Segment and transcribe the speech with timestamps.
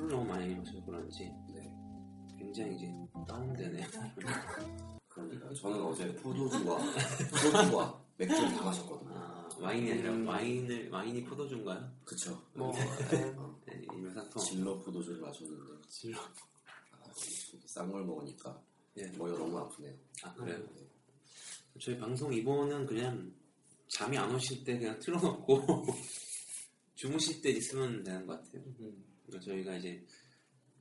[0.00, 1.30] 술을 너무 많이 마셔서 그런지
[2.38, 2.90] 굉장히 이제
[3.28, 3.86] 다운되네요.
[5.08, 6.80] 그러니까 저는 어제 포도주와
[7.36, 9.10] 소주와 맥주를 다 마셨거든요.
[9.14, 11.92] 아, 와인이 아니라 와인을 와인이 포도주인가요?
[12.04, 12.40] 그쵸.
[12.54, 12.72] 뭐,
[13.66, 14.42] 네, 일사통.
[14.42, 16.18] 진로 포도주를 마셨는데 진로.
[16.18, 17.12] 아,
[17.66, 18.58] 쌍물 먹으니까
[18.96, 19.06] 예.
[19.18, 19.94] 머리가 너무 아프네요.
[20.22, 20.64] 아 그래요?
[21.78, 23.32] 저희 방송 이번은 그냥
[23.88, 25.86] 잠이 안 오실 때 그냥 틀어놓고
[26.94, 28.62] 주무실 때 있으면 되는 것 같아요.
[29.30, 30.04] 그러니까 저희가 이제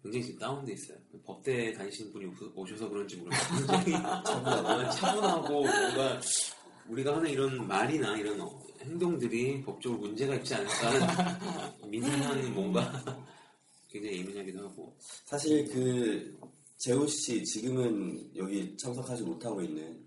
[0.02, 0.98] 굉장히 지금 다운돼 있어요.
[1.26, 3.68] 법대 다니시는 분이 오- 오셔서 그런지 모르겠어요.
[3.84, 3.92] 굉장히
[4.26, 6.22] 차분하고, 차분하고 뭔가
[6.88, 12.82] 우리가 하는 이런 말이나 이런 어, 행동들이 법적으로 문제가 있지 않을까 하는 민감한 뭔가
[13.90, 14.96] 굉장히 예민하기도 하고
[15.26, 16.40] 사실 그
[16.78, 20.02] 재호 씨 지금은 여기 참석하지 못하고 있는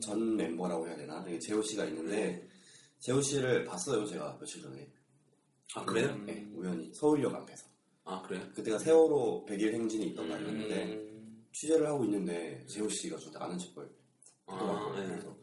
[0.00, 1.16] 전 멤버라고 해야 되나?
[1.26, 2.46] 여기 재호 씨가 있는데
[3.00, 4.88] 재호 씨를 봤어요 제가 며칠 전에.
[5.74, 6.16] 아 그래요?
[6.24, 7.66] 네, 우연히 서울역 앞에서.
[8.04, 8.42] 아 그래요?
[8.54, 10.30] 그때가 세월호 100일 행진이 있던 음.
[10.30, 11.14] 날이었는데
[11.52, 13.90] 취재를 하고 있는데 재호 씨가 저한테 아는 척을
[14.46, 14.94] 아, 하더라고요.
[15.00, 15.06] 네.
[15.08, 15.36] 그래서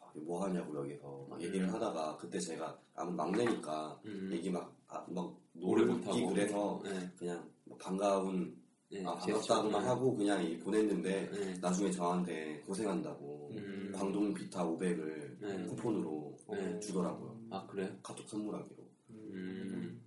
[0.00, 4.30] 아, 뭐 하냐고 여기서 막 얘기를 하다가 그때 제가 아무 막내니까 음.
[4.32, 6.28] 얘기 막, 아, 막 노래 못하고.
[6.28, 7.10] 그래서 네.
[7.16, 8.56] 그냥 뭐 반가운
[8.90, 11.54] 네, 아, 반갑다고만 좀- 하고 그냥 이 보냈는데 네.
[11.60, 13.92] 나중에 저한테 고생한다고 음.
[13.96, 15.66] 광동 비타 500을 네.
[15.66, 16.78] 쿠폰으로 네.
[16.78, 17.36] 주더라고요.
[17.50, 17.88] 아 그래요?
[18.02, 18.84] 카톡 선물하기로.
[19.10, 20.00] 음.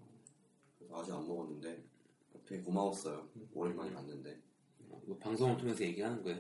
[0.94, 1.84] 아직 안 먹었는데
[2.48, 3.28] 되게 고마웠어요.
[3.54, 4.40] 오랜만에 봤는데.
[4.80, 6.40] 뭐 방송을 통해서 얘기하는 거예요?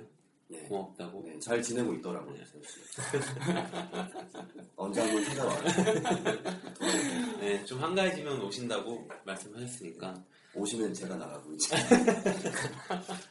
[0.49, 0.63] 네.
[0.63, 1.23] 고맙다고?
[1.23, 2.33] 네, 잘 지내고 있더라고요.
[2.33, 2.43] 네.
[4.77, 5.61] 언제 한번 찾아와요.
[7.41, 10.23] 네, 좀 한가해지면 오신다고 말씀하셨으니까
[10.55, 11.75] 오시면 제가 나가고 이제.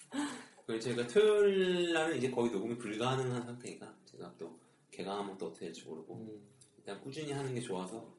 [0.66, 4.58] 그리고 저희가 토요일 날은 이제 거의 녹음이 불가능한 상태니까 제가 또
[4.90, 6.42] 개강하면 또 어떻게 될지 모르고
[6.76, 8.12] 일단 꾸준히 하는 게 좋아서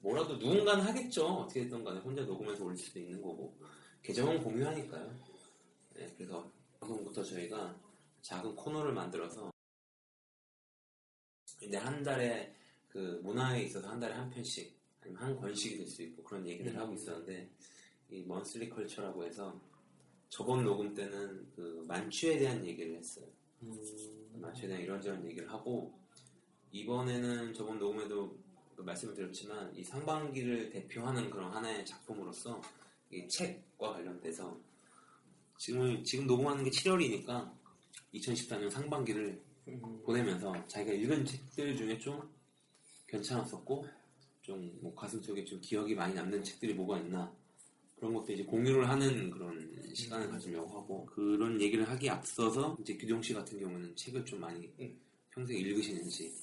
[0.00, 3.54] 뭐라도 누군가는 하겠죠 어떻게 됐든 간에 혼자 녹음해서 올릴 수도 있는 거고
[4.02, 5.16] 계정은 공유하니까요.
[5.94, 7.78] 네, 그래서 방송부터 저희가
[8.22, 9.52] 작은 코너를 만들어서
[11.60, 12.54] 이제 한 달에
[12.88, 16.78] 그 문화에 있어서 한 달에 한 편씩 아니면 한 권씩이 될 수 있고 그런 얘기들을
[16.78, 17.48] 하고 있었는데
[18.10, 19.60] 이 먼슬리 컬처라고 해서
[20.28, 23.26] 저번 녹음 때는 그 만추에 대한 얘기를 했어요.
[24.34, 25.96] 만추에 대한 이런저런 얘기를 하고
[26.72, 28.36] 이번에는 저번 녹음에도
[28.74, 32.60] 그 말씀을 드렸지만 이 상반기를 대표하는 그런 하나의 작품으로서
[33.12, 34.58] 이 책과 관련돼서
[35.58, 37.52] 지금 지금 녹음하는 게 7월이니까
[38.14, 39.40] 2014년 상반기를
[40.04, 42.20] 보내면서 자기가 읽은 책들 중에 좀
[43.06, 43.86] 괜찮았었고
[44.42, 47.32] 좀 뭐 가슴 속에 좀 기억이 많이 남는 책들이 뭐가 있나
[47.96, 53.22] 그런 것도 이제 공유를 하는 그런 시간을 가지려고 하고 그런 얘기를 하기 앞서서 이제 규동
[53.22, 54.68] 씨 같은 경우는 책을 좀 많이
[55.30, 56.34] 평소에 읽으시는지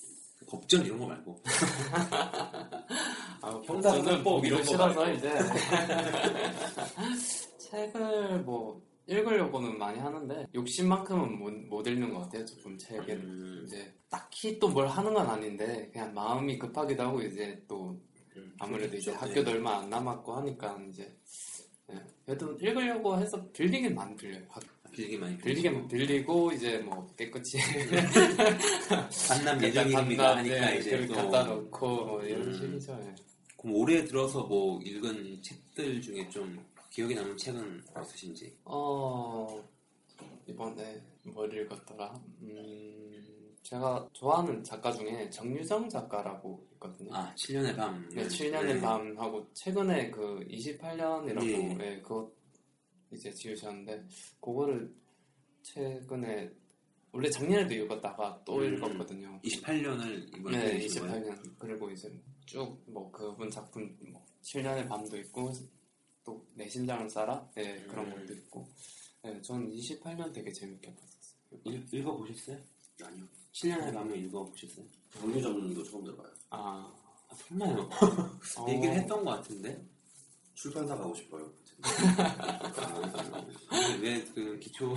[0.49, 1.41] 그 겁전 이런 거 말고
[3.41, 5.05] 아, 형사소설 저는 법 보기를 이런 거 말고.
[5.13, 5.31] 이제
[7.59, 12.45] 책을 뭐 읽으려고는 많이 하는데 욕심만큼은 못, 못 읽는 것 같아요.
[12.45, 17.63] 조금 책에 음, 이제 딱히 또 뭘 하는 건 아닌데 그냥 마음이 급하기도 하고 이제
[17.67, 17.97] 또
[18.35, 19.11] 음, 아무래도 이제.
[19.11, 21.15] 학교도 얼마 안 남았고 하니까 이제
[21.91, 21.95] 예.
[22.25, 24.43] 그래도 읽으려고 해서 빌리긴 많이 빌려요.
[24.89, 27.57] 학- 빌리기 많이 빌리긴 빌리고 이제 뭐 깨끗이
[29.27, 32.53] 반납 예정입니다 하니까 네, 이제 글또 갖다 놓고 뭐 이런 음.
[32.53, 32.97] 식이죠.
[33.01, 33.15] 예.
[33.57, 39.63] 그럼 올해 들어서 뭐 읽은 책들 중에 좀 기억에 남는 책은 없으신지 어
[40.47, 42.19] 이번에 뭘 읽었더라?
[42.41, 47.13] 음, 제가 좋아하는 작가 중에 정유정 작가라고 있거든요.
[47.13, 48.09] 아 7년의 밤.
[48.13, 51.77] 네, 7년의 밤하고 최근에 그 28년이라고 예.
[51.85, 52.31] 예, 그거
[53.11, 54.05] 이제 지으셨는데
[54.41, 54.93] 그거를
[55.63, 56.51] 최근에
[57.11, 58.75] 원래 작년에도 읽었다가 또 음.
[58.75, 59.39] 읽었거든요.
[59.43, 61.23] 28년을 이번에 네, 읽으신 거예요?
[61.33, 62.11] 28년 그리고 이제
[62.45, 65.51] 쭉 뭐 그분 작품 뭐 7년의 밤도 있고
[66.23, 68.11] 또 내 신랑을 살아 네, 그런 음.
[68.11, 68.67] 것도 있고
[69.23, 71.59] 네, 저는 28년 되게 재밌게 봤었어요.
[71.65, 72.57] 읽, 읽어보셨어요?
[73.03, 73.25] 아니요.
[73.53, 74.85] 7년의 밤을 읽어보셨어요?
[75.13, 76.27] 정유정도 처음 들어봐요.
[76.51, 76.93] 아,
[77.29, 77.89] 아, 설마요.
[78.59, 79.83] 어, 얘기를 했던 것 같은데.
[80.53, 81.51] 출판사 가고 싶어요.
[84.01, 84.95] 왜그 기초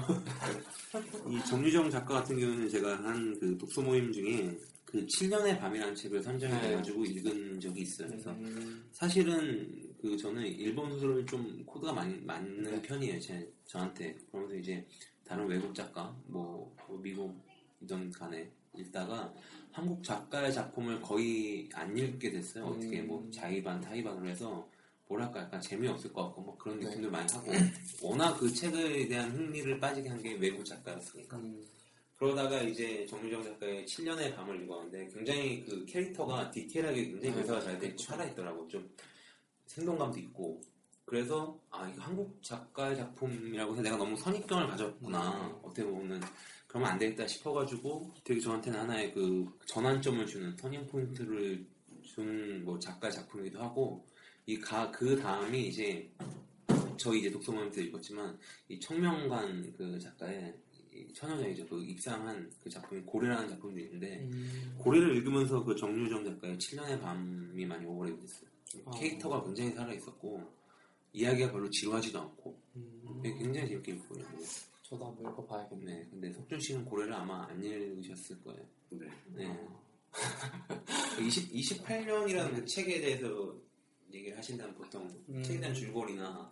[1.28, 6.22] 이 정유정 작가 같은 경우는 제가 한 그 독서 모임 중에 그 7년의 밤이라는 책을
[6.22, 8.06] 선정해가지고 읽은 적이 있어요.
[8.08, 12.82] 그래서 음, 사실은 그 저는 일본 소설을 좀 코드가 많이 맞는 네.
[12.82, 13.18] 편이에요.
[13.18, 14.86] 제 저한테 그러면서 이제
[15.24, 19.34] 다른 외국 작가 뭐, 뭐 미국이든 간에 읽다가
[19.72, 22.66] 한국 작가의 작품을 거의 안 읽게 됐어요.
[22.66, 23.30] 어떻게 뭐 음.
[23.32, 24.68] 자의반 타의반으로 해서
[25.08, 26.86] 뭐랄까 약간 재미없을 것 같고 뭐 그런 네.
[26.86, 27.50] 느낌들 많이 하고.
[28.02, 31.36] 워낙 그 책에 대한 흥미를 빠지게 한 게 외국 작가였으니까.
[31.36, 31.62] 음,
[32.16, 37.78] 그러다가 이제 정유정 작가의 7년의 밤을 읽었는데 굉장히 그 캐릭터가 디테일하게 굉장히 네, 묘사가 잘
[37.78, 37.98] 되고.
[37.98, 38.68] 살아있더라고.
[38.68, 38.88] 좀
[39.66, 40.60] 생동감도 있고.
[41.04, 45.46] 그래서 아 이거 한국 작가의 작품이라고 해서 내가 너무 선입견을 가졌구나.
[45.48, 45.56] 음.
[45.62, 46.20] 어떻게 보면은
[46.68, 51.66] 그러면 안 되겠다 싶어가지고 되게 저한테는 하나의 그 전환점을 주는 터닝 포인트를
[52.02, 54.06] 준 뭐 작가의 작품이기도 하고
[54.46, 56.10] 이가그 다음이 이제
[56.96, 60.54] 저희 이제 독서 모임 때 읽었지만 이 청명관 그 작가의
[60.92, 66.56] 이 천여장이죠 그 입상한 그 작품이 고래라는 작품도 있는데 음, 고래를 읽으면서 그 정유정 작가의
[66.58, 68.50] 7년의 밤이 많이 오버랩이 됐어요.
[68.86, 68.90] 아.
[68.90, 70.52] 캐릭터가 굉장히 살아 있었고
[71.12, 74.26] 이야기가 별로 지루하지도 않고 음, 되게 굉장히 재밌게 읽거든요.
[74.82, 75.94] 저도 한번 읽어봐야겠네.
[75.94, 78.60] 네, 근데 석준 씨는 고래를 아마 안 읽으셨을 거예요.
[78.90, 79.06] 네.
[79.34, 79.68] 네.
[81.24, 83.56] 20, 28년이라는 그 책에 대해서
[84.12, 85.42] 얘기를 하신다면 보통 음.
[85.42, 86.50] 책에 줄거리나.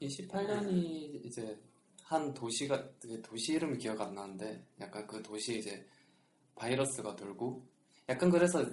[0.00, 1.58] 28년이 이제
[2.04, 5.84] 한 도시가 그 도시 이름이 기억 안 나는데 약간 그 도시에 이제
[6.54, 7.66] 바이러스가 돌고
[8.08, 8.64] 약간 그래서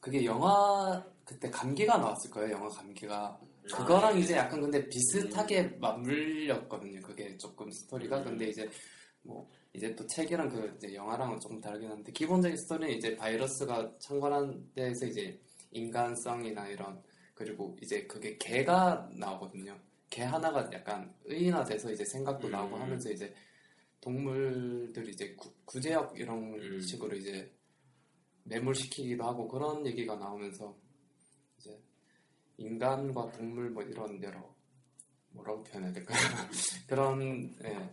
[0.00, 3.40] 그게 영화 그때 감기가 나왔을 거예요 영화 감기가.
[3.72, 8.18] 그거랑 아, 이제 약간 근데 비슷하게 맞물렸거든요 그게 조금 스토리가.
[8.18, 8.24] 음.
[8.24, 8.68] 근데 이제
[9.22, 14.72] 뭐 이제 또 책이랑 그 이제 영화랑은 조금 다르긴 한데 기본적인 스토리는 이제 바이러스가 창궐한
[14.74, 15.40] 데에서 이제
[15.70, 17.00] 인간성이나 이런
[17.42, 19.76] 그리고 이제 그게 개가 나오거든요.
[20.08, 22.52] 개 하나가 약간 의인화돼서 이제 생각도 음.
[22.52, 23.34] 나오고 하면서 이제
[24.00, 26.80] 동물들이 이제 구, 구제역 이런 음.
[26.80, 27.52] 식으로 이제
[28.44, 30.76] 매몰시키기도 하고 그런 얘기가 나오면서
[31.58, 31.80] 이제
[32.58, 34.54] 인간과 동물 뭐 이런 여러
[35.30, 36.18] 뭐라고 표현해야 될까요?
[36.86, 37.90] 그런 예.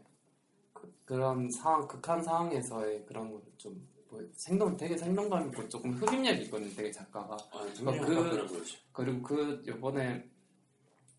[0.73, 6.69] 그, 그런 상황 극한 상황에서의 그런 거좀 뭐 생동 되게 생동감 있고 조금 흡입력이 있거든요.
[6.75, 8.77] 되게 작가가 아, 그- 그, 그렇죠.
[8.91, 10.27] 그리고 그 요번에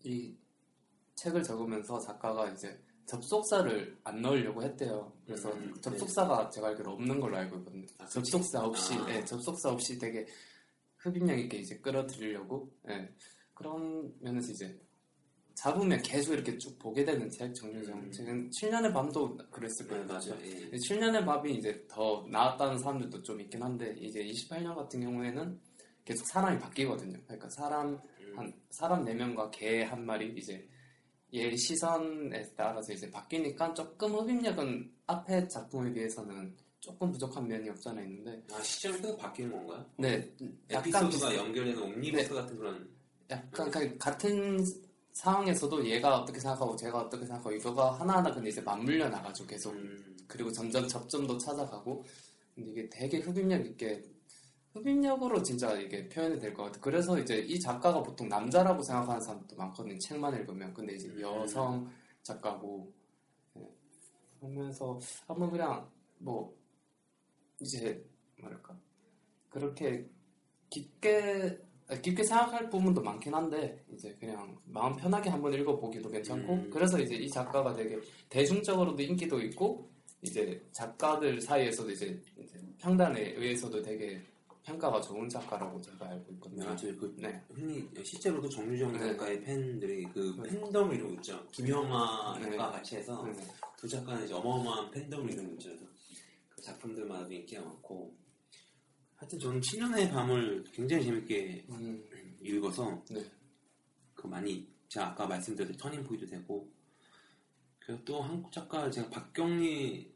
[0.03, 0.35] 이
[1.15, 5.11] 책을 적으면서 작가가 이제 접속사를 안 넣으려고 했대요.
[5.25, 7.85] 그래서 음, 접속사가 제가 알기로 없는 걸로 알고 있거든요.
[7.97, 8.31] 아, 그치?
[8.31, 9.09] 접속사 없이, 아.
[9.09, 10.25] 예, 접속사 없이 되게
[10.97, 13.13] 흡입력 있게 이제 끌어들이려고, 예,
[13.53, 14.79] 그런 면에서 이제
[15.61, 17.53] 잡으면 계속 이렇게 쭉 보게 되는 책.
[17.63, 18.11] 음.
[18.11, 20.05] 지금 7년의 밤도 그랬을 네, 거예요.
[20.07, 20.37] 맞아요.
[20.43, 20.71] 예.
[20.71, 25.59] 7년의 밥이 이제 더 나았다는 사람들도 좀 있긴 한데 이제 28년 같은 경우에는
[26.03, 27.19] 계속 사람이 바뀌거든요.
[27.27, 27.89] 그러니까 사람
[28.21, 28.33] 음.
[28.35, 30.67] 한 사람 4명과 개 한 마리 이제
[31.33, 38.43] 얘 시선에 따라서 이제 바뀌니까 조금 흡입력은 앞에 작품에 비해서는 조금 부족한 면이 없잖아 있는데
[38.51, 39.85] 아, 시점이 계속 바뀌는 건가요?
[39.97, 40.27] 네
[40.69, 42.89] 에피소드가 연결되는 옴니버스 같은 그런
[43.29, 44.57] 약간 그 같은
[45.13, 50.17] 상황에서도 얘가 어떻게 생각하고 제가 어떻게 생각하고 이거가 하나하나 근데 이제 맞물려 나가지고 계속 음,
[50.27, 52.03] 그리고 점점 접점도 찾아가고
[52.55, 54.03] 근데 이게 되게 흡입력 있게
[54.73, 56.81] 흡입력으로 진짜 이게 표현이 될 것 같아요.
[56.81, 59.97] 그래서 이제 이 작가가 보통 남자라고 생각하는 사람도 많거든요.
[59.99, 61.21] 책만 읽으면 근데 이제 음.
[61.21, 61.89] 여성
[62.23, 62.93] 작가고
[63.57, 63.67] 예.
[64.39, 65.89] 그러면서 한번 그냥
[66.19, 66.55] 뭐
[67.59, 68.03] 이제
[68.39, 68.77] 뭐랄까
[69.49, 70.09] 그렇게
[70.69, 76.69] 깊게 아, 깊게 생각할 부분도 많긴 한데 이제 그냥 마음 편하게 한번 읽어보기도 괜찮고 음.
[76.71, 79.89] 그래서 이제 이 작가가 되게 대중적으로도 인기도 있고
[80.21, 84.21] 이제 작가들 사이에서도 이제, 이제 평단에 의해서도 되게
[84.63, 86.65] 평가가 좋은 작가라고 제가 알고 있거든요.
[86.65, 86.95] 맞아요.
[86.97, 87.41] 그 네.
[87.49, 88.99] 흔히 실제로도 정유정 네.
[88.99, 90.49] 작가의 팬들이 그 네.
[90.49, 91.43] 팬덤을 이루고 있죠.
[91.51, 92.55] 김영하가 네.
[92.55, 93.33] 같이 해서 네.
[93.75, 95.69] 두 작가는 이제 어마어마한 팬덤을 이루고 있죠.
[96.49, 98.13] 그 작품들마다 인기가 많고
[99.21, 102.03] 하여튼 저는 7년의 밤을 굉장히 재밌게 음,
[102.41, 103.23] 읽어서 네.
[104.15, 106.67] 그 많이 제가 아까 말씀드렸던 터닝 포인트 되고
[107.77, 110.11] 그리고 또 한국 작가 제가 박경리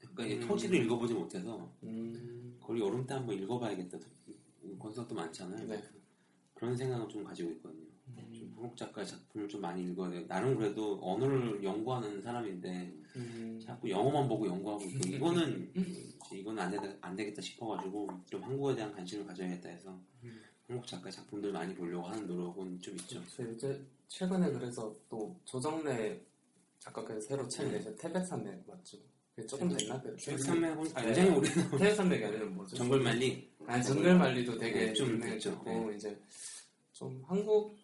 [0.00, 0.46] 작가의 음.
[0.46, 3.98] 토지를 읽어보지 못해서 음, 우리 여름 때 한번 읽어봐야겠다.
[4.78, 5.66] 권석도 많잖아요.
[5.66, 5.82] 네.
[6.54, 7.88] 그런 생각을 좀 가지고 있거든요.
[8.06, 8.32] 음.
[8.32, 10.24] 좀 한국 작가의 작품을 좀 많이 읽어야 돼요.
[10.28, 13.60] 나는 그래도 언어를 연구하는 사람인데 음.
[13.60, 15.72] 자꾸 영어만 보고 연구하고 있고 이거는
[16.38, 20.40] 이건 안, 되겠다, 안 되겠다 싶어가지고 좀 한국에 대한 관심을 가져야겠다 해서 음.
[20.66, 23.20] 한국 작가의 작품들 많이 보려고 하는 노력은 좀 있죠.
[23.36, 26.20] 네, 이제 최근에 그래서 또 조정래
[26.78, 28.98] 작가께서 새로 책 내신 태백산맥 맞죠?
[29.34, 30.00] 그게 조금 됐나?
[30.00, 32.76] 그 최상맥은 아니, 굉장히 오래 태백산맥이 아니라 뭐죠?
[32.76, 35.90] 정글만리 아니 정글만리도 되게 네, 좀 됐죠.
[35.94, 36.16] 이제
[36.92, 37.76] 좀 한국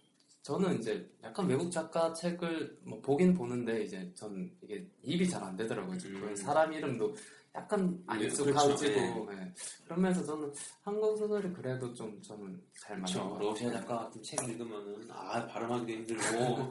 [0.43, 5.57] 저는 이제 약간 외국 작가 책을 뭐 보긴 보는데 이제 전 이게 입이 잘 안
[5.57, 5.99] 되더라고요.
[6.05, 6.21] 음.
[6.29, 7.15] 그 사람 이름도
[7.55, 9.33] 약간 안 네, 익숙하지도 그렇죠.
[9.33, 9.53] 네.
[9.85, 10.53] 그러면서 저는
[10.83, 13.29] 한국 소설이 그래도 좀 저는 잘 맞는.
[13.29, 13.39] 것.
[13.41, 16.71] 러시아 작가 같은 책 읽으면은 아 발음하기도 힘들고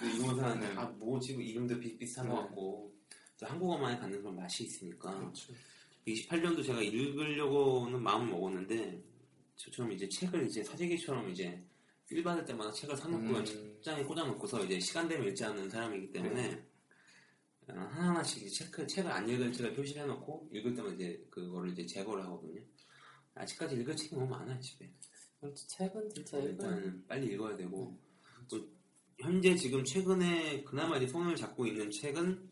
[0.00, 0.74] 그 읽은 사람은 네.
[0.74, 2.34] 아뭐 지금 이름도 비슷비슷한 네.
[2.34, 2.92] 것 같고
[3.38, 5.52] 또 한국어만에 갖는 그런 맛이 있으니까 그렇죠.
[6.06, 9.00] 28년도 제가 읽으려고는 마음을 먹었는데
[9.54, 11.62] 저처럼 이제 책을 이제 사재기처럼 이제
[12.08, 13.44] 필 받을 때마다 책을 사놓고 음.
[13.44, 16.67] 책장에 꽂아놓고서 이제 시간 되면 읽지 않는 사람이기 때문에 네.
[17.70, 22.24] 어, 하나하나씩 체크, 책을 안 읽을 책을 표시를 해놓고 읽을 때마다 이제 그거를 이제 제거를
[22.24, 22.62] 하거든요.
[23.34, 24.90] 아직까지 읽을 책이 너무 많아요 집에.
[25.54, 26.38] 책은 진짜.
[26.38, 27.96] 일단 빨리 읽어야 되고
[28.48, 28.68] 또
[29.18, 32.50] 현재 지금 최근에 그나마 이제 손을 잡고 있는 책은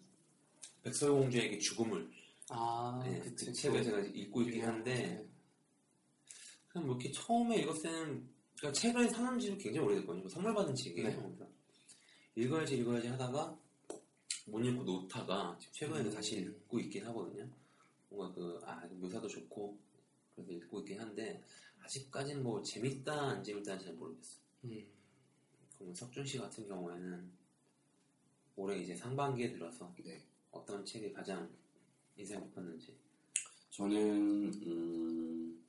[0.82, 2.08] 백설공주에게 죽음을
[2.50, 3.46] 아, 네, 그치.
[3.46, 5.28] 그 책을 제가 읽고 있긴 한데 네.
[6.68, 10.28] 그냥 뭐 이렇게 처음에 읽었을 때는 그러니까 책을 사놓은 지도 굉장히 오래됐거든요.
[10.28, 11.36] 선물 받은 책이에요.
[11.38, 11.46] 네.
[12.36, 13.58] 읽어야지 읽어야지 하다가
[14.46, 16.14] 못 읽고 놓다가 지금 최근에도 음.
[16.14, 17.48] 다시 읽고 있긴 하거든요.
[18.08, 19.76] 뭔가 그 아, 묘사도 좋고
[20.34, 21.42] 그래서 읽고 있긴 한데
[21.82, 24.40] 아직까지는 뭐 재밌다 안 재밌다는 잘 모르겠어요.
[24.64, 24.86] 음.
[25.78, 27.30] 그럼 석준 씨 같은 경우에는
[28.56, 30.22] 올해 이제 상반기에 들어서 네.
[30.50, 31.48] 어떤 책이 가장
[32.16, 32.96] 인상 깊었는지.
[33.70, 35.64] 저는 음,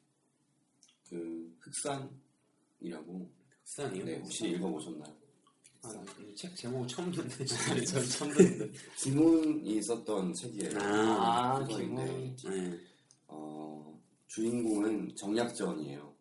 [1.10, 3.30] 그 흑산이라고
[3.64, 4.06] 흑산이요?
[4.06, 5.27] 네, 혹시 읽어보셨나요?
[5.84, 5.94] 아,
[6.32, 7.86] 이책 제목 처음 듣는데 네.
[7.86, 8.72] 전 처음 듣는데.
[8.98, 10.72] 김훈이 썼던 책이에요.
[10.80, 12.36] 아, 김훈.
[12.46, 12.80] 네.
[13.28, 16.16] 어, 주인공은 정약전이에요.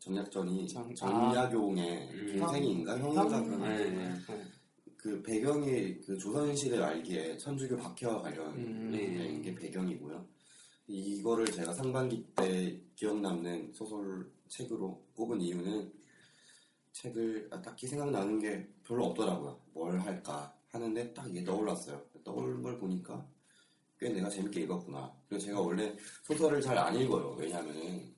[0.00, 2.36] 정약전이 정- 정약용의 음.
[2.40, 3.14] 동생인가 형?
[3.16, 4.14] 형인가 그런 네, 데 네.
[4.96, 8.90] 그 배경이 그 조선시대 말기에 천주교 박해와 관련 음.
[8.90, 9.40] 네.
[9.40, 10.26] 게 배경이고요.
[10.88, 15.92] 이거를 제가 상반기 때 기억 남는 소설 책으로 꼽은 이유는
[16.92, 19.58] 책을 아, 딱히 생각나는 게 별로 없더라고요.
[19.72, 22.00] 뭘 할까 하는데 딱 이게 떠올랐어요.
[22.24, 23.26] 떠오른 걸 보니까
[23.98, 25.12] 꽤 내가 재밌게 읽었구나.
[25.28, 25.94] 그래서 제가 원래
[26.24, 27.36] 소설을 잘 안 읽어요.
[27.38, 28.12] 왜냐하면은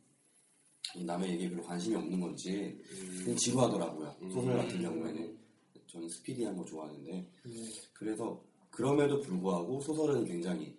[0.97, 2.81] 이 남의 얘기에 별로 관심이 없는 건지
[3.23, 4.17] 그냥 지루하더라고요.
[4.33, 5.39] 소설 같은 경우에는
[5.87, 7.69] 저는 스피디한 거 좋아하는데 음.
[7.93, 10.77] 그래서 그럼에도 불구하고 소설은 굉장히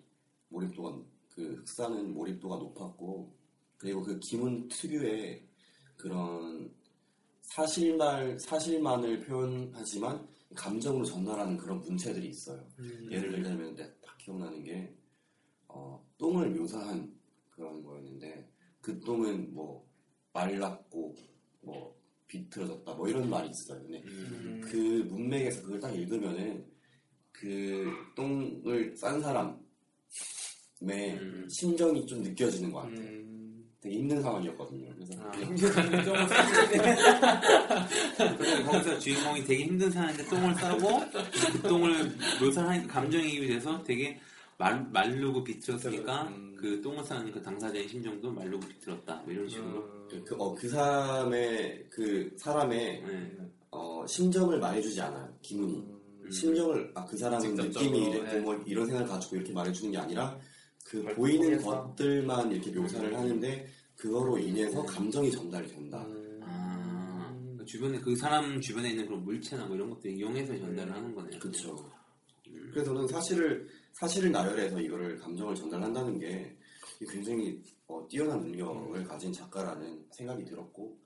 [0.48, 0.98] 몰입도가
[1.30, 3.34] 그 흑사는 몰입도가 높았고
[3.76, 5.46] 그리고 그 김은 특유의
[5.96, 6.70] 그런
[7.46, 12.66] 사실말 사실만을 표현하지만 감정으로 전달하는 그런 문체들이 있어요.
[12.78, 13.08] 음.
[13.10, 14.94] 예를 들자면 딱 기억나는 게
[15.68, 17.14] 어, 똥을 묘사한
[17.50, 18.48] 그런 거였는데
[18.80, 19.86] 그 똥은 뭐
[20.32, 21.14] 말랐고
[21.62, 23.80] 뭐 비틀어졌다 뭐 이런 말이 있어요.
[23.82, 24.60] 근데 음.
[24.64, 24.76] 그
[25.08, 26.66] 문맥에서 그걸 딱 읽으면은
[27.32, 29.58] 그 똥을 싼 사람의
[30.80, 31.48] 음.
[31.48, 33.25] 심정이 좀 느껴지는 것 같아요.
[33.76, 33.80] 음.
[33.80, 34.88] 되게 힘든 상황이었거든요.
[34.94, 35.30] 그래서 아.
[35.30, 35.54] 그리고
[38.70, 41.00] 거기서 주인공이 되게 힘든 상황인데 똥을 싸고
[41.52, 44.20] 그 똥을 묘사한 감정이입이 돼서 되게
[44.58, 46.56] 말, 마르고 비틀었으니까 음.
[46.58, 50.08] 그 똥을 싸는 그 당사자의 심정도 마르고 비틀었다 뭐 이런 식으로 음.
[50.24, 53.36] 그, 어, 그 사람의 그 사람의 네.
[53.70, 55.28] 어, 심정을 말해주지 않아요.
[55.42, 56.30] 기문이 음.
[56.30, 58.40] 심정을 아그 직접적으로, 느낌이 이랬고 네.
[58.40, 60.38] 뭐 이런 생각을 가지고 이렇게 말해주는 게 아니라
[60.88, 61.70] 그 보이는 통해서.
[61.70, 66.04] 것들만 이렇게 묘사를 하는데 그거로 인해서 감정이 전달이 된다.
[66.06, 66.40] 음.
[66.44, 71.14] 아, 그 주변에 그 사람 주변에 있는 그런 물체나 뭐 이런 것들 이용해서 전달을 하는
[71.14, 71.40] 거네요.
[71.40, 71.90] 그렇죠.
[72.48, 72.70] 음.
[72.72, 76.56] 그래서 저는 사실을 사실을 나열해서 이거를 감정을 전달한다는 게
[77.10, 80.96] 굉장히 어, 뛰어난 능력을 가진 작가라는 생각이 들었고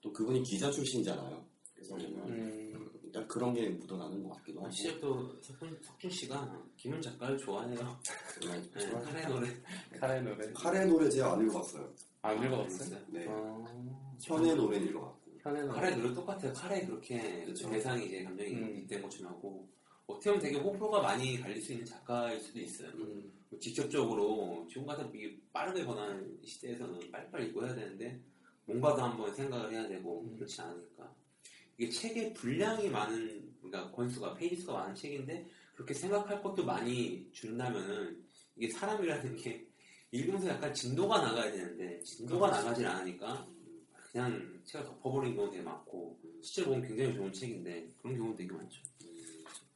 [0.00, 1.44] 또 그분이 기자 출신이잖아요.
[1.74, 2.79] 그래서 음.
[3.10, 4.70] 일단 그런 게 묻어나는 것 같기도 하고.
[4.70, 8.00] 시작도 석준, 석준 씨가 김은 작가를 좋아해요.
[8.40, 9.48] 네, 정말 카레 노래.
[9.98, 10.52] 카레 노래.
[10.52, 11.92] 카레 노래 제가 안 읽어봤어요.
[12.22, 13.00] 안 읽어봤어요?
[13.08, 13.26] 네.
[13.28, 13.64] 어.
[14.22, 15.38] 현의 노래는 읽어봤고.
[15.42, 15.74] 카레 노래.
[15.74, 16.52] 카레 노래 똑같아요.
[16.52, 17.68] 카레 그렇게 그쵸.
[17.68, 18.76] 대상이 이제 감정이 음.
[18.78, 19.68] 입된 것처럼 하고
[20.06, 22.90] 어떻게 보면 되게 호불호가 많이 갈릴 수 있는 작가일 수도 있어요.
[22.90, 23.32] 음.
[23.48, 28.20] 뭐 직접적으로 지금 같은 이 빠르게 변하는 시대에서는 빨리빨리 읽고 해야 되는데
[28.66, 30.36] 뭔가도 한번 생각을 해야 되고 음.
[30.36, 31.12] 그렇지 않으니까
[31.80, 38.22] 이게 책의 분량이 많은 그러니까 권수가 페이지 수가 많은 책인데 그렇게 생각할 것도 많이 준다면은
[38.54, 39.66] 이게 사람이라는 게
[40.10, 43.48] 읽으면서 약간 진도가 나가야 되는데 진도가 나가질 않으니까
[43.94, 48.82] 그냥 책을 덮어버린 경우도 되게 많고 실제로 보면 굉장히 좋은 책인데 그런 경우도 되게 많죠.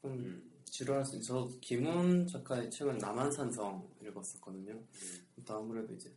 [0.02, 0.50] 좀 음.
[0.66, 1.49] 지루할 수 있어.
[1.49, 4.78] 저 김훈 작가의 책은 남한산성 읽었었거든요.
[5.46, 6.14] 또 아무래도 이제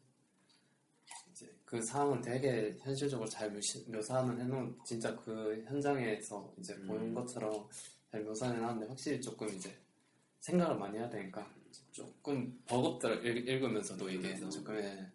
[1.68, 6.88] 그 상황을 되게 현실적으로 잘 묘시, 묘사는 해놓은 진짜 그 현장에서 이제 음.
[6.88, 7.68] 보는 것처럼
[8.10, 9.78] 잘 묘사는 하는데 확실히 조금 이제
[10.40, 11.46] 생각을 많이 해야 되니까
[11.92, 15.12] 조금 버겁더라 읽, 읽으면서도 이게 조금 예.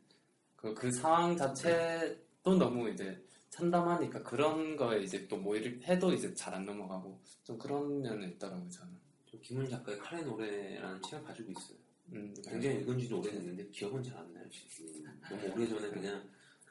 [0.54, 3.18] 그, 그 상황 자체도 너무 이제
[3.48, 8.92] 참담하니까 그런 거에 이제 또뭐 해도 이제 잘 안 넘어가고 좀 그런 면은 있더라고요 저는.
[9.30, 11.78] 저 김훈 작가의 카레 노래라는 책을 가지고 있어요.
[12.12, 14.44] 음, 굉장히 읽은 지도 오래됐는데 기억은 잘 안 나요.
[14.50, 15.02] 지금.
[15.30, 16.22] 너무 오래전에 그냥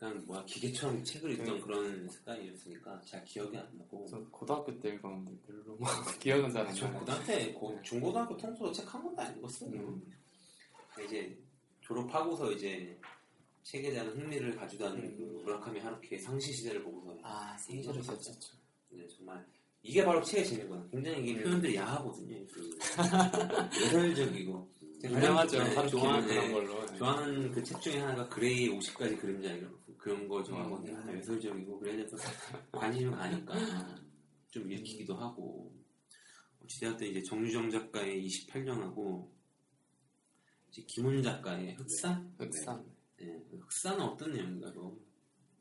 [0.02, 5.32] 그냥 뭐야 기계처럼 책을 읽던 그런 습관이었으니까 잘 기억이 안 나고 저 고등학교 때 읽었는데
[5.46, 7.00] 별로 막 기억은 잘안저 나요.
[7.00, 9.70] 고등학교 고, 중고등학교 통틀어 책 한 권도 안 읽었어요.
[9.70, 10.02] 음.
[11.06, 11.38] 이제
[11.82, 13.00] 졸업하고서 이제
[13.62, 15.16] 책에 대한 흥미를 가져다는 음.
[15.18, 18.34] 그 무라카미 하루키의 상시 시대를 보고서 아, 상시를 썼죠.
[18.90, 19.46] 네, 정말
[19.84, 20.90] 이게 바로 책의 재미거든요.
[20.90, 21.44] 굉장히 이게 음.
[21.44, 22.48] 표현들이 야하거든요.
[22.48, 22.80] 그
[23.86, 24.68] 예설적이고
[25.00, 25.64] 제가 유명하죠.
[25.64, 26.86] 네, 좋아하는, 그런 네, 걸로.
[26.88, 26.98] 네.
[26.98, 30.98] 좋아하는 그 책 중에 하나가 그레이 50가지 그림자 이런 그런 거 좋아하거든요.
[30.98, 31.10] 음.
[31.10, 32.18] 아, 예술적이고 그래서
[32.72, 33.54] 관심이 가니까
[34.50, 35.72] 좀 읽히기도 하고
[36.64, 39.30] 어찌되었든 이제 정유정 작가의 28년하고
[40.70, 42.84] 이제 김훈 작가의 흑산 흑산.
[43.18, 44.98] 네, 흑산은 어떤 내용인가요?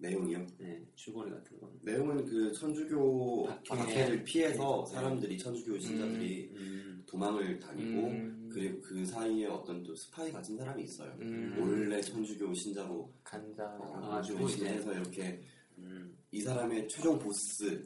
[0.00, 0.46] 내용이요.
[0.58, 1.70] 네, 줄거리 같은 거.
[1.82, 3.62] 내용은 그 천주교 박해.
[3.84, 4.94] 박해를 피해서 네.
[4.94, 8.48] 사람들이 천주교 신자들이 음, 도망을 다니고 음.
[8.52, 11.12] 그리고 그 사이에 어떤 또 스파이 같은 사람이 있어요.
[11.20, 11.56] 음.
[11.60, 13.76] 원래 천주교 신자고 간다.
[13.78, 15.40] 어, 아주 아주 이제- 해서 이렇게
[15.78, 17.84] 음, 이 사람의 최종 보스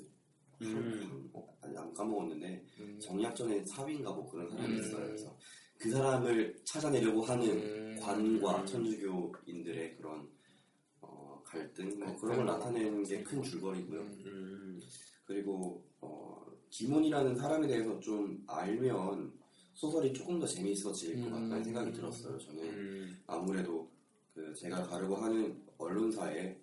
[0.63, 1.29] 음.
[1.33, 2.99] 어, 아니 안 까먹었는데 음.
[3.01, 4.79] 정약전의 사위인가 뭐 그런 사람이 음.
[4.81, 5.07] 있어요.
[5.07, 5.37] 그래서
[5.79, 7.97] 그 사람을 찾아내려고 하는 음.
[8.01, 8.67] 관과 음.
[8.67, 10.29] 천주교인들의 그런 어,
[11.55, 12.21] 갈등 뭐 갈등.
[12.21, 14.01] 그런 걸 나타내는 게 큰 줄거리고요.
[14.01, 14.23] 음.
[14.27, 14.81] 음,
[15.25, 19.33] 그리고 어, 김훈이라는 사람에 대해서 좀 알면
[19.75, 21.65] 소설이 조금 더 재미있어질 것 같다는 음.
[21.65, 22.39] 생각이 들었어요.
[22.39, 23.91] 저는 음, 아무래도
[24.35, 26.61] 그 제가 가려고 하는 언론사에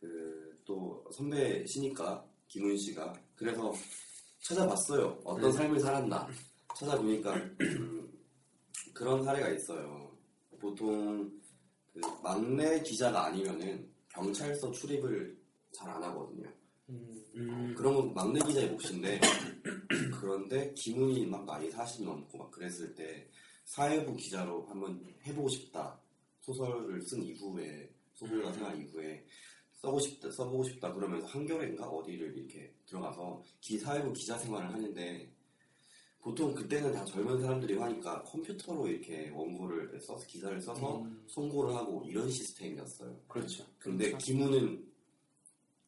[0.00, 3.72] 그 또 선배시니까 김훈 씨가 그래서
[4.42, 5.18] 찾아봤어요.
[5.24, 5.52] 어떤 음.
[5.52, 6.28] 삶을 살았나
[6.76, 8.12] 찾아보니까 음,
[8.92, 10.14] 그런 사례가 있어요.
[10.60, 11.32] 보통
[11.90, 15.38] 그 막내 기자가 아니면은 경찰서 출입을
[15.72, 16.48] 잘 안 하거든요.
[16.88, 17.24] 음.
[17.36, 19.20] 음, 그런 건 막내 기자의 몫인데
[20.18, 23.28] 그런데 김훈이 막 나이 40 넘고 막 그랬을 때
[23.64, 26.00] 사회부 기자로 한번 해보고 싶다
[26.40, 29.24] 소설을 쓴 이후에 소설가 생활 이후에
[29.74, 35.30] 써고 싶다 써보고 싶다 그러면서 한겨레인가 어디를 이렇게 들어가서 기 사회부 기자 생활을 하는데
[36.20, 41.24] 보통 그때는 다 젊은 사람들이 하니까 컴퓨터로 이렇게 원고를 써서 기사를 써서 음.
[41.26, 43.20] 송고를 하고 이런 시스템이었어요.
[43.28, 43.64] 그렇죠.
[43.78, 44.26] 근데 그렇죠.
[44.26, 44.92] 김훈은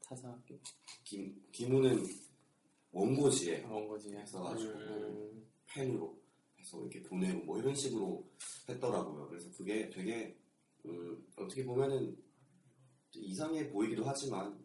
[0.03, 0.59] 타사학교
[1.05, 2.05] 김 김훈은
[2.93, 5.47] 원고지에 원고지 써가지고 음.
[5.67, 6.19] 펜으로
[6.59, 8.29] 해서 이렇게 보내고 뭐 이런 식으로
[8.69, 9.29] 했더라고요.
[9.29, 10.37] 그래서 그게 되게
[10.87, 12.17] 음, 어떻게 보면은
[13.15, 14.59] 이상해 보이기도 하지만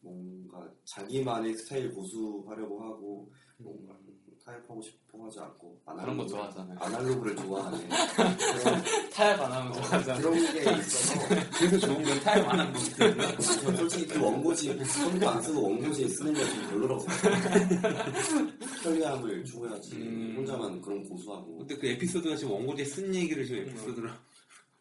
[0.00, 3.98] 뭔가 자기만의 스타일 고수하려고 하고 뭔가
[4.44, 6.78] 타협하고 싶어 하지 않고 그런 거 좋아하잖아요.
[6.78, 10.20] 아날로그를 좋아하는 그런, 타협 안 하면 좋아하잖아.
[10.20, 11.18] 그런 게 있어서
[11.58, 12.74] 그래서 좋은 건 타협 안 하는.
[12.74, 17.80] 저 솔직히 그 원고지 손도 안 쓰고 원고지에 쓰는 게 좀 별로라고 생각해요.
[18.82, 20.34] 편리함을 추구해야지 음.
[20.36, 24.10] 혼자만 그런 고수하고 근데 그 에피소드가 지금 원고지에 쓴 얘기를 지금 에피소드로.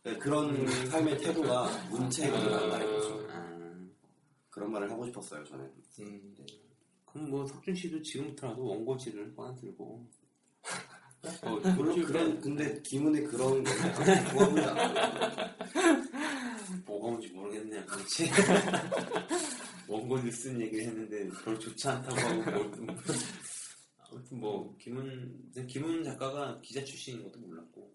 [0.03, 3.07] 네, 그런 삶의 태도가 문책이란 말이죠.
[3.19, 3.27] 음.
[3.31, 3.53] 아,
[4.49, 5.71] 그런 말을 하고 싶었어요, 저는.
[6.01, 6.35] 음.
[7.13, 10.05] 그럼 뭐 석준 씨도 지금부터라도 원고지를 꺼내 들고.
[11.43, 15.53] 어, 그런 그런, 근데 김은의 그런 거 좋아하지 않아요.
[16.85, 18.25] 뭐가 온지 모르겠네요, 그렇지.
[19.87, 23.13] 원고지 쓴 얘기를 했는데 별로 좋지 않다고 하고 뭘 또-
[24.11, 27.93] 아무튼 뭐 김은 김은 작가가 기자 출신인 것도 몰랐고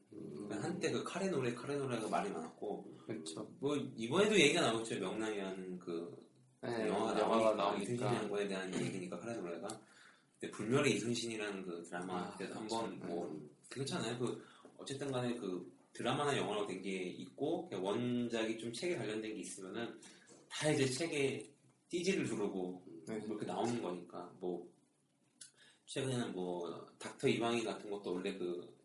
[0.51, 3.49] 한때 그 카레 노래 카레 노래가 말이 많았고 그렇죠.
[3.61, 6.28] 뭐 이번에도 얘기가 나오죠 명랑이라는 그
[6.63, 8.25] 네, 영화가, 영화가 나오니까 이순신 나오니까.
[8.25, 9.69] 양반에 대한 얘기니까 노래가
[10.41, 12.77] 근데 불멸의 이순신이라는 그 드라마 아, 때도 그렇죠.
[12.79, 14.45] 한번 뭐 그렇잖아요 그
[14.77, 19.99] 어쨌든 간에 그 드라마나 영화로 된 게 있고 원작이 좀 책에 관련된 게 있으면은
[20.49, 21.49] 다 이제 책에
[21.89, 23.17] 띠지를 두르고 네.
[23.19, 24.69] 뭐 이렇게 나오는 거니까 뭐
[25.87, 28.77] 최근에는 뭐 닥터 이방희 같은 것도 원래 그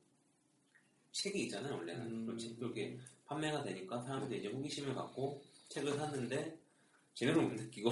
[1.12, 2.26] 책이 있잖아요 원래는 음.
[2.26, 6.58] 그런 책도 이렇게 판매가 되니까 사람들이 이제 호기심을 갖고 책을 샀는데
[7.14, 7.92] 제대로 못 느끼고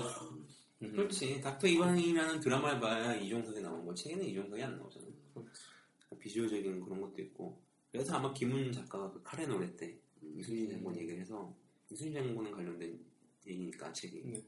[0.81, 0.91] 음.
[0.91, 5.11] 그렇지 닥터 이방희라는 드라마를 봐야 이종석이 나오는 거 책에는 이종석이 안 나오잖아요
[6.19, 10.35] 비주얼적인 그런 것도 있고 그래서 아마 김훈 작가가 그 카레 노래 때 음.
[10.37, 11.55] 이순신 장군 얘기를 해서
[11.89, 12.99] 이순신 장군은 관련된
[13.47, 14.43] 얘기니까 책이 네.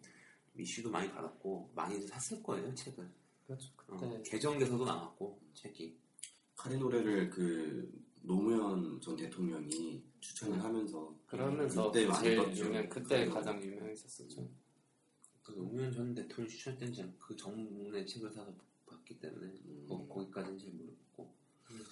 [0.58, 3.10] 이슈도 많이 받았고 많이도 샀을 거예요 책을
[3.46, 3.70] 그렇죠.
[3.88, 5.98] 어, 그때 개정돼서도 나왔고 책이
[6.56, 12.30] 카레 노래를 그 노무현 전 대통령이 추천을 하면서 그러면서 그때 많이.
[12.58, 13.26] 유명 그때.
[13.26, 14.50] 가장 유명했었었죠.
[15.44, 18.54] 그 노무현 전 대통령 추천했던 장- 그 정문의 책을 사서
[18.86, 19.86] 봤기 때문에 음.
[19.88, 21.34] 거, 거기까지는 잘 모르겠고
[21.72, 21.84] 음.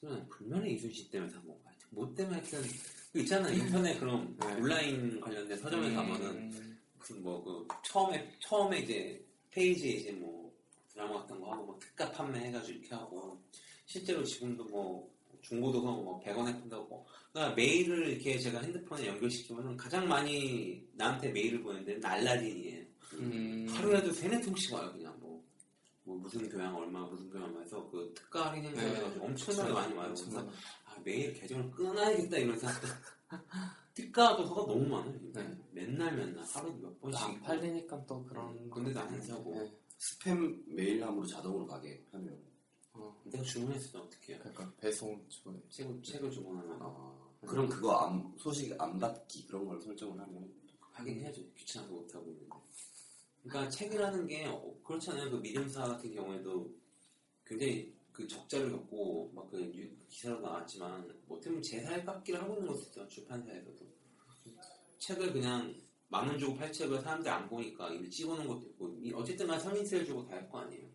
[0.00, 2.62] 저는 불만이 이순신 때문에 산 건가 하여튼 뭐 때문에 하여튼
[3.12, 4.54] 그 있잖아 인터넷 그런 네.
[4.54, 10.52] 온라인 관련된 서점에 가면은 음, 무슨 뭐그 처음에 처음에 이제 페이지에 이제 뭐
[10.92, 13.40] 드라마 같은 거 하고 막 특가 판매해가지고 이렇게 하고
[13.86, 15.13] 실제로 지금도 뭐
[15.44, 21.84] 중고도서 뭐 100원에 판다고 그러니까 메일을 이렇게 제가 핸드폰에 연결시키면은 가장 많이 나한테 메일을 보내는
[21.84, 22.84] 데는 알라딘이에요.
[23.14, 25.44] 음, 하루에도 세네 통씩 와요 그냥 뭐,
[26.02, 30.08] 뭐 무슨 교양 얼마 무슨 교양 해서 그 특가 할인 행사해가지고 엄청나게 많이 와요.
[30.08, 30.56] 그래서 엄청나게.
[30.86, 32.66] 아, 매일 계정을 끊어야겠다 이러면서
[33.94, 35.18] 특가 도 서가 너무 많아요.
[35.32, 35.56] 네.
[35.72, 37.40] 맨날 맨날 하루에 몇 번씩 안.
[37.42, 38.70] 팔리니까 또 그런.
[38.70, 39.54] 근데 나는 사고.
[39.54, 39.70] 네.
[39.98, 42.36] 스팸 메일함으로 자동으로 가게 하면
[42.94, 44.40] 어, 내가 주문했어 어떻게 해요?
[44.42, 47.14] 그러니까 배송 주 책을, 책을 주문하면 아,
[47.46, 50.52] 그럼 그거 안, 소식 안 받기 그런 걸 설정을 하면
[50.92, 51.42] 하긴 해야죠.
[51.54, 52.54] 귀찮아서 못하고 있는데.
[53.42, 55.30] 그러니까 책이라는 게 어, 그렇잖아요.
[55.30, 56.70] 그 미디엄사 같은 경우에도
[57.44, 59.70] 굉장히 그 적자를 겪고 막 그
[60.08, 63.06] 기사로 나왔지만 뭐 어떻게 제사의 깎기를 하고 있는 것도 있죠.
[63.08, 63.84] 출판사에서도.
[64.98, 65.74] 책을 그냥
[66.08, 70.06] 만원 주고 팔 책을 사람들이 안 보니까 이미 찍어놓은 것도 있고 이- 어쨌든 간 서민세를
[70.06, 70.88] 주고 다 할 거 아니에요.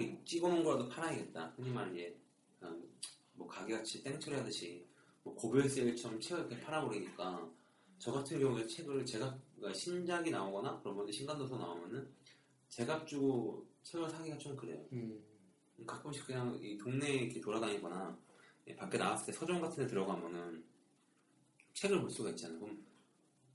[0.00, 1.54] 이 찍어놓은 거라도 팔아야겠다.
[1.56, 2.14] 흔히 말해
[2.58, 2.82] 그냥
[3.34, 4.86] 뭐 가게같이 땡처리 하듯이
[5.22, 7.50] 뭐 고별 세일처럼 책을 이렇게 팔아버리니까
[7.98, 12.08] 저 같은 경우에 책을 제가 그러니까 신작이 나오거나 그런 분들 신간도서 나오면은
[12.68, 14.84] 제값 주고 책을 사기가 좀 그래요.
[14.92, 15.22] 음,
[15.86, 18.18] 가끔씩 그냥 이 동네에 이렇게 돌아다니거나
[18.68, 20.64] 예, 밖에 나왔을 때 서점 같은 데 들어가면은
[21.72, 22.58] 책을 볼 수가 있잖아요.
[22.58, 22.84] 그럼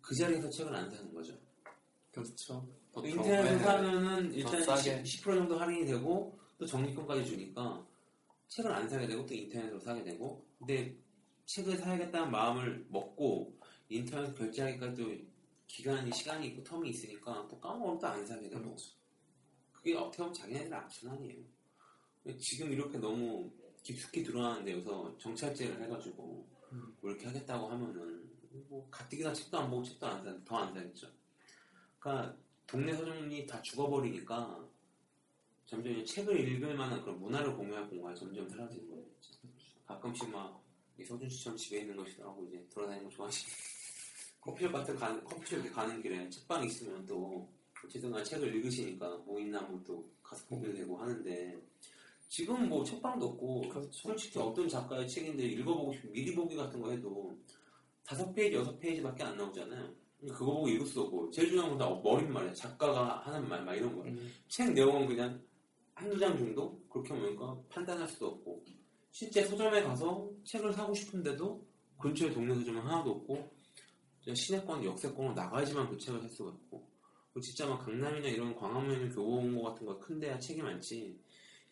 [0.02, 1.38] 그 자리에서 책을 안 사는 거죠.
[2.12, 2.68] 그렇죠.
[2.92, 3.60] 보통, 인터넷에서 네.
[3.60, 5.04] 사면은 일단 더 싸게.
[5.04, 7.86] 10, 10% 정도 할인이 되고 또 적립금까지 주니까
[8.48, 10.96] 책을 안 사게 되고 또 인터넷으로 사게 되고 근데
[11.46, 13.58] 책을 사야겠다는 마음을 먹고
[13.90, 15.28] 인터넷 결제하기까지
[15.68, 18.92] 기간이 시간이 있고 텀이 있으니까 또 까먹으면 또 안 사게 되고 그렇죠.
[19.72, 21.44] 그게 어떻게 보면 자기네들 악순환이에요.
[22.40, 23.52] 지금 이렇게 너무
[23.84, 26.96] 깊숙이 들어가는데 여기서 정찰제를 해가지고 음.
[27.02, 28.30] 뭐 이렇게 하겠다고 하면은
[28.70, 31.08] 뭐 가뜩이나 책도 안 보고 책도 안 사, 더안 사겠죠.
[32.00, 32.38] 그러니까
[32.72, 34.66] 동네 서점이 다 죽어버리니까
[35.66, 39.04] 점점 책을 읽을 만한 그런 문화를 공유할 공간이 점점 사라지는 거예요.
[39.86, 43.52] 가끔씩 막이 서준 씨처럼 집에 있는 거 싫어하고 이제 돌아다니는 거 좋아하시고
[44.40, 47.46] 커피숍 같은 가는 커피숍 가는 길에 책방 있으면 또
[47.84, 51.62] 어쨌든 간 책을 읽으시니까 뭐 있나 뭐또 가서 보게 되고 하는데
[52.30, 53.92] 지금 뭐 책방도 없고 그렇죠.
[53.92, 57.38] 솔직히 어떤 작가의 책인데 읽어보고 싶으면 미리 보기 같은 거 해도
[58.06, 60.01] 다섯 페이지 여섯 페이지밖에 안 나오잖아요.
[60.22, 62.54] 그러니까 그거 보고 읽을 수도 없고 제일 중요한 건 다 머리말이야.
[62.54, 64.04] 작가가 하는 말 막 이런 거.
[64.04, 65.42] 음, 책 내용은 그냥
[65.96, 66.80] 한두 장 정도?
[66.90, 68.64] 그렇게 보니까 판단할 수도 없고.
[69.12, 71.68] 실제 서점에 가서 책을 사고 싶은데도
[72.00, 73.52] 근처에 동네 서점은 하나도 없고
[74.34, 76.88] 시내권, 역세권으로 나가야지만 그 책을 살 수가 있고.
[77.34, 81.20] 뭐 진짜 막 강남이나 이런 광화문 교보문고 같은 거 큰 데야 책이 많지.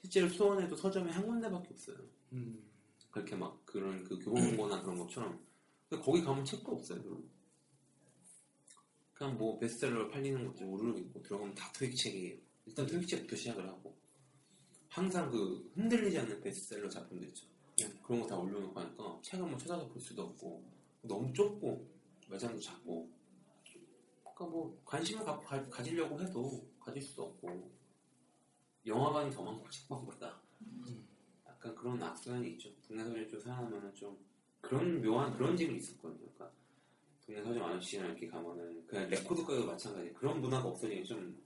[0.01, 1.97] 실제로 수원에도 서점이 한 군데밖에 없어요.
[2.33, 2.63] 음,
[3.11, 5.39] 그렇게 막 그런 그 교보문고나 그런 것처럼.
[5.89, 7.01] 근데 거기 가면 책도 없어요.
[9.19, 10.65] 그냥 뭐 베스트셀러 팔리는 것들
[10.99, 13.93] 있고 들어가면 다 토익 책이에요 일단 토익 책부터 시작을 하고
[14.87, 17.45] 항상 그 흔들리지 않는 베스트셀러 작품들 있죠
[17.77, 17.93] 네.
[18.01, 20.63] 그런 거 다 올려놓고 하니까 책 한번 찾아서 볼 수도 없고
[21.01, 21.85] 너무 좁고
[22.29, 23.09] 매장도 작고
[24.23, 27.69] 그러니까 뭐 관심을 가, 가, 지려고 해도 가질 수도 없고
[28.85, 30.41] 영화관이 더 많고 책방보다
[31.45, 34.17] 약간 그런 악순환이 있죠 서점 좀 살아나면은 좀
[34.61, 36.53] 그런 묘한 그런 집이 있었거든요 그러니까
[37.29, 41.39] 동네 서점 아저씨랑 이렇게 가면은 그냥 레코드 가게도 마찬가지 그런 문화가 없어지기 좀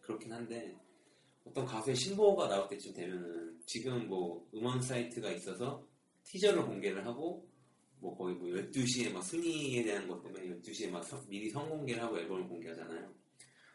[0.00, 0.74] 그렇긴 한데
[1.44, 5.86] 어떤 가수의 신보가 나올 때쯤 되면은 지금 뭐 음원 사이트가 있어서
[6.24, 7.46] 티저를 공개를 하고
[7.98, 12.18] 뭐 거의 뭐 12시에 막 순위에 대한 것 때문에 12시에 막 선- 미리 선공개를 하고
[12.18, 13.12] 앨범을 공개하잖아요.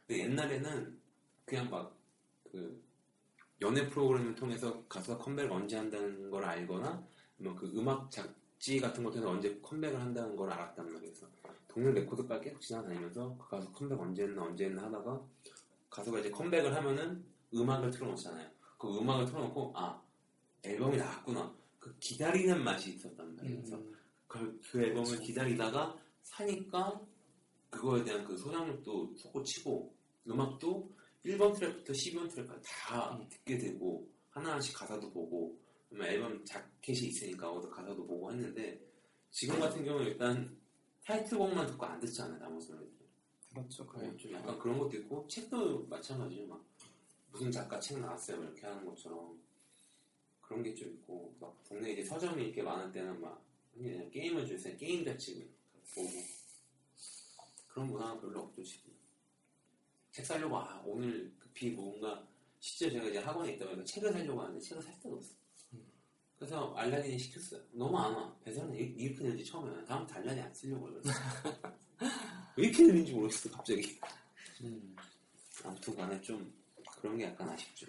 [0.07, 0.99] 근데 옛날에는
[1.45, 1.95] 그냥 막
[2.49, 2.81] 그
[3.61, 7.05] 연예 프로그램을 통해서 가수가 컴백을 언제 한다는 걸 알거나
[7.37, 8.09] 뭐그 음악
[8.57, 11.13] 잡지 같은 것 통해서 언제 컴백을 한다는 걸 알았단 말이에요.
[11.13, 11.27] 그래서
[11.67, 15.21] 동네 레코드 가게 계속 지나다니면서 그 가수 컴백 언제 했나 언제 했나 하다가
[15.89, 18.49] 가수가 이제 컴백을 하면은 음악을 틀어놓잖아요.
[18.77, 20.01] 그 음악을 틀어놓고 아
[20.63, 21.55] 앨범이 나왔구나.
[21.79, 23.57] 그 기다리는 맛이 있었단 말이에요.
[23.57, 23.95] 그래서 음,
[24.27, 26.99] 그, 그 앨범을 기다리다가 사니까
[27.69, 29.95] 그거에 대한 그 소장력도 솟구치고
[30.27, 30.91] 음악도
[31.25, 33.27] 1번 트랙부터 12번 트랙까지 다 음.
[33.29, 35.57] 듣게 되고 하나하나씩 가사도 보고
[35.95, 38.79] 앨범 자켓이 있으니까 어디 가사도 보고 했는데
[39.31, 40.57] 지금 같은 경우는 일단
[41.05, 42.91] 타이틀곡만 듣고 안 듣잖아요 나머지 노래들.
[43.53, 43.85] 그렇죠.
[43.87, 44.15] 거의.
[44.17, 46.63] 좀 약간 그런 것도 있고 책도 마찬가지예요 막
[47.31, 49.37] 무슨 작가 책 나왔어요 이렇게 하는 것처럼.
[50.41, 54.75] 그런 게 좀 있고 막 동네 이제 서점이 이렇게 많을 때는 막 그냥 게임을 주세요
[54.77, 55.49] 게임 자칙을
[55.93, 56.09] 보고.
[57.67, 58.91] 그런 문화가 별로 없죠 지금.
[60.11, 62.25] 책 사려고 아 오늘 급히 뭔가
[62.59, 65.35] 실제 제가 이제 학원에 있다 보니까 책을 사려고 하는데 책을 살 데가 없어
[66.37, 70.85] 그래서 알라딘에 시켰어요 너무 안 와 배달은 이- 이렇게 되는지 처음에 다음부터 알라딘 안 쓰려고
[70.85, 71.09] 그랬어
[72.57, 73.99] 왜 이렇게 느린지 모르겠어 갑자기
[74.61, 74.95] 음.
[75.63, 76.53] 아무튼 간에 좀
[77.01, 77.85] 그런 게 약간 아쉽죠.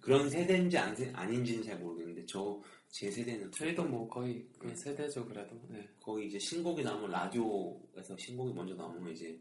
[0.00, 5.26] 그런 세대인지 안 세- 아닌지는 잘 모르겠는데 저 제 세대는 저희도 뭐 거의 그 세대죠
[5.26, 5.60] 그래도.
[5.68, 5.86] 네.
[6.00, 9.38] 거의 이제 신곡이 나오면 라디오에서 신곡이 먼저 나오면 이제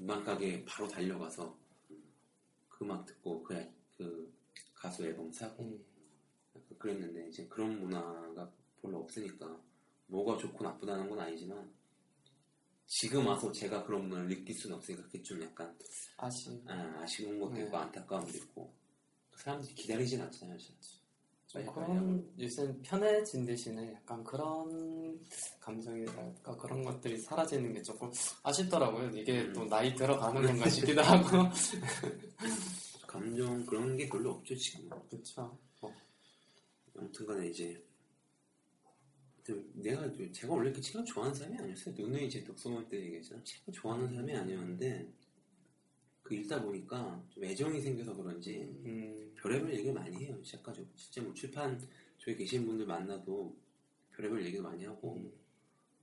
[0.00, 1.56] 음반 가게에 바로 달려가서
[2.68, 3.64] 그 음악 듣고 그,
[3.96, 4.32] 그
[4.74, 5.84] 가수 앨범 사고 음.
[6.56, 9.60] 약간 그랬는데 이제 그런 문화가 별로 없으니까
[10.06, 11.70] 뭐가 좋고 나쁘다는 건 아니지만
[12.86, 15.76] 지금 와서 제가 그런 문화를 느낄 수는 없으니까 그게 좀 약간
[16.16, 16.60] 아시.
[16.66, 17.62] 아, 아쉬운 것도 네.
[17.62, 18.74] 있고 안타까움도 있고
[19.36, 20.98] 사람들이 기다리진 않잖아요 진짜
[21.54, 21.66] 빨리.
[21.66, 25.20] 그런 요새는 편해진 대신에 약간 그런
[25.60, 28.10] 감정이랄까 그런 것들이 사라지는 게 조금
[28.42, 29.10] 아쉽더라고요.
[29.10, 29.52] 이게 음.
[29.52, 31.48] 또 나이 들어가는 건가 싶기도 하고.
[33.06, 35.58] 감정 그런 게 별로 없죠 지금 그렇죠.
[37.04, 37.82] 아무튼간에 이제
[39.42, 41.94] 좀 내가 좀- 제가 원래 이렇게 책을 좋아하는 사람이 아니었어요.
[41.96, 45.12] 누누이 제 독서모 때 얘기했잖아 책을 좋아하는 사람이 아니었는데
[46.22, 49.32] 그 읽다 보니까 좀 애정이 생겨서 그런지 음.
[49.36, 50.38] 별의별 얘기를 많이 해요.
[50.42, 51.80] 시작가지고 진짜 뭐 출판
[52.18, 53.56] 쪽에 계신 분들 만나도
[54.12, 55.32] 별의별 얘기를 많이 하고 음.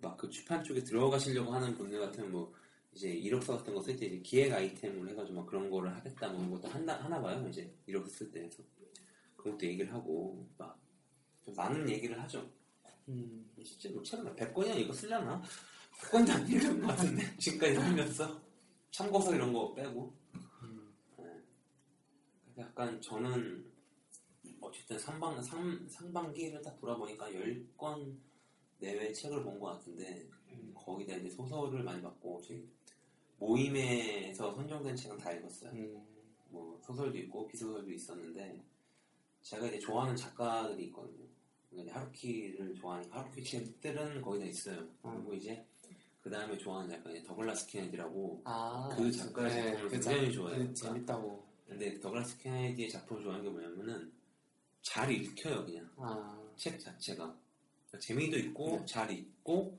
[0.02, 2.54] 막그 출판 쪽에 들어가시려고 하는 분들 같으면 뭐
[2.94, 6.40] 이제 이력서 같은 거 쓸 때 이제 기획 아이템을 해가지고 막 그런 거를 하겠다 뭐
[6.40, 7.48] 이런 것도 하나, 하나 봐요.
[7.48, 8.64] 이제 이력서 쓸 때에서.
[9.38, 10.77] 그런 것도 얘기를 하고 막좀
[11.56, 12.50] 많은 얘기를 하죠
[13.10, 13.50] 음.
[13.64, 15.42] 실제 로 책을 100권이나 이거 쓰려나?
[16.02, 18.42] 100권도 안 읽은 것 같은데 지금까지 살면서
[18.92, 20.14] 참고서 이런 거 빼고
[20.64, 20.94] 음.
[21.18, 21.26] 네.
[22.58, 23.66] 약간 저는
[24.62, 28.18] 어쨌든 상방, 상, 상반기를 딱 돌아보니까 10권
[28.80, 30.74] 내외 책을 본 것 같은데 음.
[30.76, 32.68] 거기다 이제 소설을 많이 봤고 저희
[33.40, 35.72] 모임에서 선정된 책은 다 읽었어요.
[35.72, 36.06] 음.
[36.50, 38.64] 뭐 소설도 있고 비소설도 있었는데
[39.42, 41.26] 제가 이제 좋아하는 작가들이 있거든요.
[41.78, 44.88] 그러니까 하루키를 좋아하니까 하루키 책들은 거의 다 있어요.
[45.02, 45.66] 그리고 이제
[46.22, 50.68] 그 다음에 좋아하는 작가 더글라스 케네디라고 아, 그 작가의 작품을 그 굉장히 작- 좋아해요.
[50.68, 51.48] 그 재밌다고.
[51.68, 54.12] 근데 더글라스 케네디의 작품을 좋아하는 게 뭐냐면은
[54.82, 57.24] 잘 읽혀요 그냥 아, 책 자체가
[57.88, 58.86] 그러니까 재미도 있고 네.
[58.86, 59.78] 잘 읽고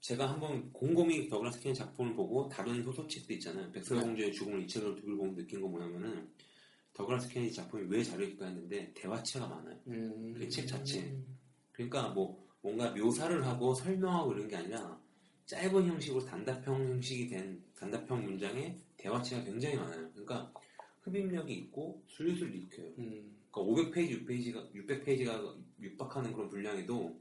[0.00, 5.34] 제가 한번 곰곰이 더글라스 케네디 작품을 보고 다른 소설책도 있잖아요 백설공주의 죽음을 이 두고 보고
[5.34, 6.28] 느낀 거 뭐냐면은
[6.94, 10.34] 더글라스 케네디 작품이 왜잘 읽힐까 했는데 대화체가 많아요 음.
[10.38, 11.14] 그책 자체.
[11.72, 14.98] 그러니까 뭐 뭔가 묘사를 하고 설명하고 이런 게 아니라
[15.46, 20.08] 짧은 형식으로 단답형 형식이 된 단답형 문장에 대화체가 굉장히 많아요.
[20.12, 20.52] 그러니까
[21.02, 22.86] 흡입력이 있고 술술 읽혀요.
[22.98, 23.36] 음.
[23.50, 27.20] 그러니까 500페이지, 600페이지가 600페이지가 육박하는 그런 분량에도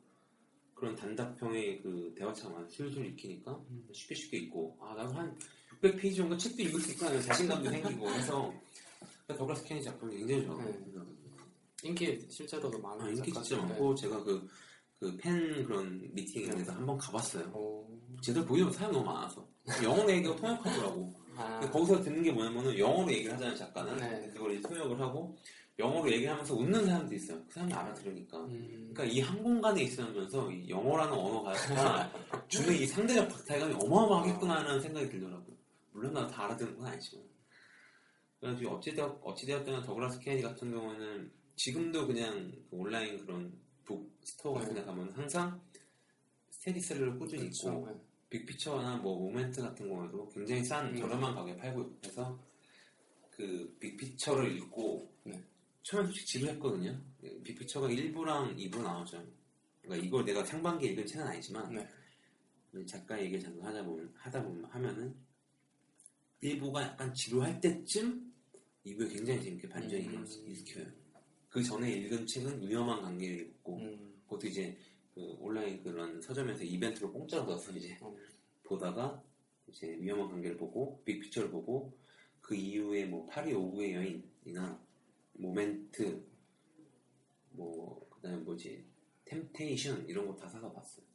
[0.74, 2.70] 그런 단답형의 그 대화체가 많아요.
[2.70, 3.88] 술술 읽히니까 음.
[3.92, 5.38] 쉽게 쉽게 읽고 아 나도 한
[5.82, 8.54] 600페이지 정도 책도 읽을 수 있구나 자신감도 생기고 해서
[9.36, 10.68] 더글라스 케네디 작품이 굉장히 좋아요.
[10.68, 10.80] 네.
[11.84, 13.58] 인기 실제로도 많은 아, 인기 진짜.
[13.58, 14.48] 많고 제가 그
[15.00, 17.46] 그 팬 그런 미팅 이런 데서 한번 가봤어요.
[17.54, 17.86] 오.
[18.22, 19.46] 제대로 보이면 사람 너무 많아서
[19.84, 21.14] 영어로 얘기가 통역하더라고.
[21.36, 23.98] 아, 거기서 듣는 게 뭐냐면은 영어로 얘기를 하잖아요 작가는.
[23.98, 24.30] 네.
[24.34, 25.36] 그걸 이제 통역을 하고
[25.78, 27.38] 영어로 얘기하면서 웃는 사람도 있어요.
[27.50, 28.38] 그 사람이 알아들으니까.
[28.46, 28.92] 음.
[28.94, 31.54] 그러니까 이 한 공간에 있으면서 이 영어라는 언어가
[32.48, 35.54] 주는 이 상대적 박탈감이 어마어마하겠구나 하는 생각이 들더라고요.
[35.92, 37.26] 물론 나도 다 알아듣는 건 아니지만.
[38.44, 44.74] 그래가지고 어찌되었, 어찌되었든 더글라스 케네디 같은 경우는 지금도 그냥 그 온라인 그런 book store 같은
[44.74, 45.62] 데 가면 항상
[46.50, 47.88] 스테디셀러를 꾸준히 있고 그렇죠.
[47.88, 48.06] 네.
[48.30, 50.98] 빅피처나 뭐 모멘트 같은 경우에도 굉장히 싼 음.
[50.98, 52.40] 저렴한 가격에 팔고 있고 그래서
[53.30, 55.42] 그 빅피처를 읽고 네.
[55.84, 57.00] 처음에 솔직히 지루했거든요.
[57.46, 59.26] 빅피처가 1부랑 2부 나오죠.
[59.82, 61.88] 그러니까 이걸 내가 상반기에 읽은 책은 아니지만
[62.72, 62.86] 네.
[62.86, 65.16] 작가 얘기를 잠깐 하다 보면 하다 보면 하면은
[66.42, 68.33] 1부가 약간 지루할 때쯤
[68.86, 70.26] 2부에 굉장히 재밌게 반전이 음.
[70.46, 70.86] 일으켜요.
[71.50, 74.22] 그 전에 읽은 책은 위험한 관계를 읽고 음.
[74.26, 74.78] 그것도 이제
[75.14, 78.16] 그 온라인 그런 서점에서 이벤트로 공짜로 넣어서 이제 음.
[78.64, 79.24] 보다가
[79.68, 81.98] 이제 위험한 관계를 보고 빅피처를 보고
[82.42, 84.84] 그 이후에 뭐 파리 오후의 여인이나
[85.34, 86.26] 모멘트
[87.52, 88.86] 뭐 그다음에 뭐지
[89.26, 91.06] 템테이션 이런 거 다 사서 봤어요.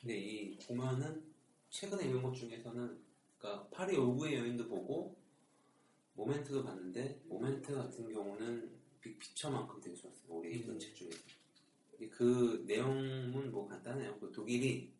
[0.00, 1.22] 근데 이 보면은
[1.70, 2.98] 최근에 읽은 것 중에서는
[3.38, 5.16] 그러니까 파리 오후의 여인도 보고
[6.14, 8.70] 모멘트도 봤는데 모멘트 같은 경우는
[9.00, 10.28] 빅피처만큼 되게 좋았어요.
[10.28, 10.78] 올해 읽은 음.
[10.78, 11.18] 책 중에서.
[12.10, 14.18] 그 내용은 뭐 간단해요.
[14.18, 14.92] 그 독일이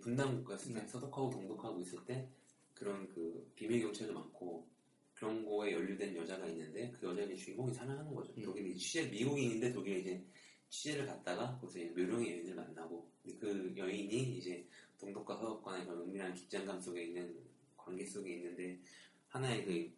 [0.00, 0.86] 분단 국가였을 때 네.
[0.88, 2.28] 서독하고 동독하고 있을 때
[2.74, 4.66] 그런 그 비밀 경찰도 많고
[5.14, 8.32] 그런 거에 연루된 여자가 있는데 그 여자의 주인공이 사랑하는 거죠.
[8.38, 8.42] 음.
[8.42, 10.24] 독일이 취재 미국인인데 독일에 이제
[10.68, 14.66] 취재를 갔다가 거기서 이제 묘령의 여인을 만나고 그 여인이 이제
[14.98, 17.36] 동독과 서독 간의 그런 은밀한 긴장감 속에 있는
[17.76, 18.80] 관계 속에 있는데
[19.28, 19.92] 하나의 그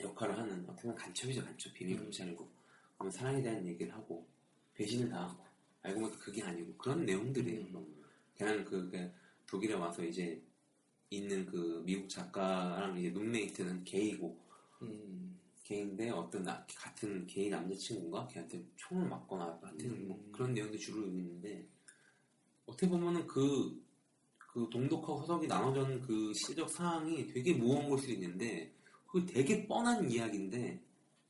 [0.00, 1.72] 역할을 하는 어떻게 보면 간첩이죠 간첩.
[1.72, 2.48] 비밀 경찰이고.
[2.96, 4.26] 그러면 사랑에 대한 얘기를 하고
[4.74, 5.44] 배신을 당하고.
[5.82, 7.66] 알고 보니까 그게 아니고 그런 내용들이에요.
[8.36, 9.10] 걔는 그, 그
[9.46, 10.42] 독일에 와서 이제
[11.10, 14.38] 있는 그 미국 작가랑 이제 룸메이트는 게이고.
[14.82, 15.38] 음.
[15.62, 18.26] 게이인데 어떤 나- 같은 게이 남자친구가?
[18.28, 20.32] 걔한테 총을 맞거나 같은 뭐 음.
[20.32, 21.66] 그런 내용도 주로 있는데
[22.66, 23.82] 어떻게 보면은 그,
[24.36, 28.74] 그 동독하고 서독이 나눠진 그 시적 상황이 되게 무거운 걸 수도 있는데
[29.14, 30.82] 그 되게 뻔한 이야기인데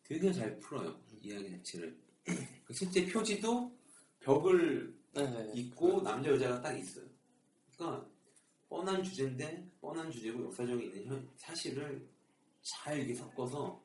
[0.04, 1.94] 되게 잘 풀어요 이야기 자체를
[2.64, 3.76] 그 실제 표지도
[4.20, 5.52] 벽을 네.
[5.54, 7.04] 있고 남자 여자가 딱 있어요.
[7.76, 8.08] 그러니까
[8.70, 12.08] 뻔한 주제인데 뻔한 주제고 역사적인 있는 현- 사실을
[12.62, 13.84] 잘 이렇게 섞어서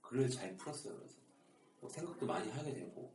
[0.00, 0.96] 글을 잘 풀었어요.
[0.96, 1.14] 그래서
[1.80, 3.14] 뭐 생각도 많이 하게 되고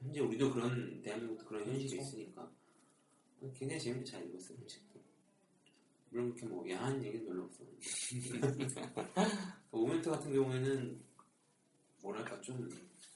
[0.00, 2.00] 현재 우리도 그런 대한민국도 그런 현실이.
[2.00, 2.50] 있으니까
[3.54, 4.56] 굉장히 재밌게 잘 읽었어요.
[4.58, 4.99] 그 책도.
[6.10, 8.76] 물론 그렇게 뭐 야한 얘기는 별로 없었는데
[9.70, 11.00] 그 오멘트 같은 경우에는
[12.02, 12.68] 뭐랄까 좀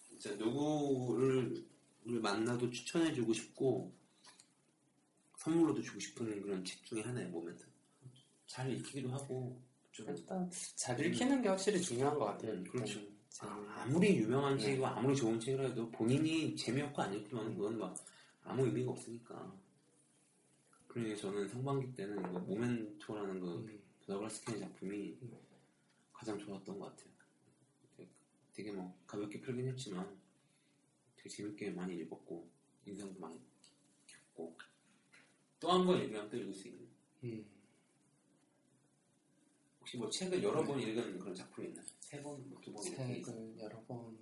[0.08, 1.64] 진짜 누구를
[2.06, 3.90] 를 만나도 추천해주고 싶고
[5.38, 7.64] 선물로도 주고 싶은 그런 책 중에 하나예요 모멘트
[8.46, 9.58] 잘 읽히기도 하고
[9.90, 12.52] 좀 일단 잘 읽히는 게 확실히 중요한 것 같아요.
[12.52, 13.00] 음, 그렇죠.
[13.28, 13.50] 재미.
[13.76, 14.64] 아무리 유명한 네.
[14.64, 17.96] 책이고 아무리 좋은 책이라도 본인이 재미없고 안 읽히면 그건 막
[18.42, 19.56] 아무 의미가 없으니까
[20.94, 23.82] 그러니 저는 상반기 때는 이거 모멘토라는 그 음.
[24.06, 25.40] 더글라스 캔의 작품이 네.
[26.12, 27.12] 가장 좋았던 것 같아요.
[27.96, 28.10] 되게-
[28.52, 30.16] 되게 뭐 가볍게 풀긴 했지만
[31.16, 32.48] 되게 재밌게 많이 읽었고
[32.86, 33.40] 인상도 많이
[34.06, 34.56] 깊고
[35.58, 36.88] 또 한 번 읽으면 또 읽을 수 있는
[37.24, 37.44] 음.
[39.80, 41.84] 혹시 뭐 책을 여러 번 읽은 그런 작품 있나요?
[41.98, 44.16] 세 번, 뭐두번 책을 여러 번.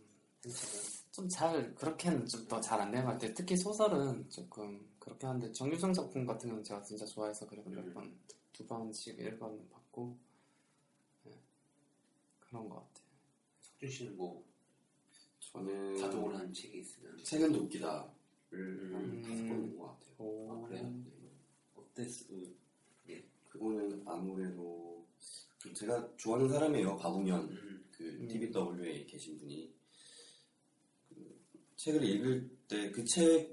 [1.12, 3.32] 좀 잘, 그렇게는 좀 더 잘 안 되는 것 같아요.
[3.34, 7.74] 특히 소설은 조금 그렇게 하는데 정유성 작품 같은 경우는 제가 진짜 좋아해서 그래도 음.
[7.76, 8.18] 몇 번,
[8.52, 10.16] 두 번씩 읽어는 봤고,
[11.24, 11.32] 네.
[12.40, 13.04] 그런 것 같아요.
[13.60, 14.44] 석준 씨는 뭐
[15.40, 18.08] 저는 한 책이 있으면 책은 돕기다를
[18.54, 18.90] 음.
[18.94, 20.14] 한 다섯 번본것 같아요.
[20.18, 20.92] 오, 아, 그래요?
[21.76, 22.24] 어땠어?
[23.48, 25.04] 그거는 아무래도
[25.74, 26.96] 제가 좋아하는 사람이에요.
[26.96, 28.26] 박웅현 음, 그 음.
[28.28, 29.81] TBW에 계신 분이 그
[31.84, 33.50] 책을 읽을 때 그 책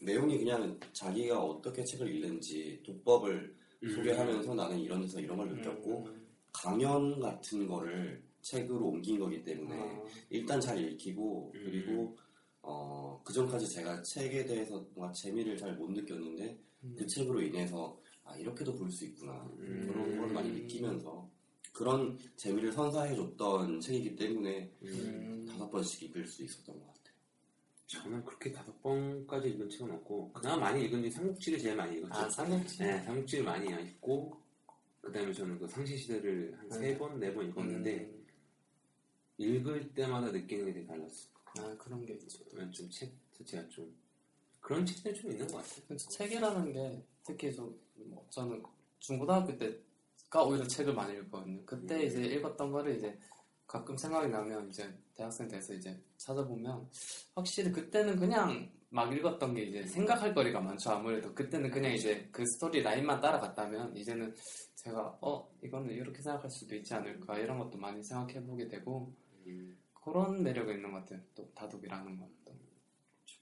[0.00, 3.88] 내용이 그냥 자기가 어떻게 책을 읽는지 독법을 음.
[3.94, 6.26] 소개하면서 나는 이런 데서 이런 걸 느꼈고 음.
[6.52, 11.60] 강연 같은 거를 책으로 옮긴 거기 때문에 어, 일단 잘 읽히고 음.
[11.64, 12.16] 그리고
[12.62, 16.94] 어, 그 전까지 제가 책에 대해서 뭔가 재미를 잘 못 느꼈는데 음.
[16.98, 19.88] 그 책으로 인해서 아 이렇게도 볼 수 있구나 음.
[19.90, 21.28] 그런 걸 많이 느끼면서
[21.72, 25.46] 그런 재미를 선사해줬던 책이기 때문에 음.
[25.48, 27.03] 다섯 번씩 읽을 수 있었던 것 같아요.
[27.94, 32.14] 저는 그렇게 다섯 번까지 읽은 책은 없고 그나마 많이 읽은 게 삼국지를 제일 많이 읽었죠.
[32.14, 32.78] 아, 삼국지?
[32.78, 34.36] 네, 삼국지를 많이 읽고
[35.00, 38.26] 그 다음에 저는 그 상시시대를 한 세 번, 네번 읽었는데 음.
[39.38, 41.28] 읽을 때마다 느끼는 게 되게 달랐어.
[41.58, 42.44] 아, 그런 게 있죠.
[42.72, 43.94] 좀책 자체가 좀
[44.60, 45.96] 그런 책들이 좀 있는 것 같아요.
[45.96, 48.62] 책이라는 게 특히 좀, 뭐 저는
[48.98, 51.60] 중고등학교 때가 오히려 책을 많이 읽거든요.
[51.64, 52.02] 그때 음.
[52.06, 53.16] 이제 읽었던 거를 이제
[53.66, 56.88] 가끔 생각이 나면 이제 대학생 돼서 이제 찾아보면
[57.34, 60.90] 확실히 그때는 그냥 막 읽었던 게 이제 생각할 거리가 많죠.
[60.90, 64.34] 아무래도 그때는 그냥 이제 그 스토리 라인만 따라갔다면 이제는
[64.76, 69.12] 제가 어 이거는 이렇게 생각할 수도 있지 않을까 이런 것도 많이 생각해 보게 되고
[69.46, 71.20] 음, 그런 매력이 있는 것 같아요.
[71.34, 72.54] 또 다독이라는 것도.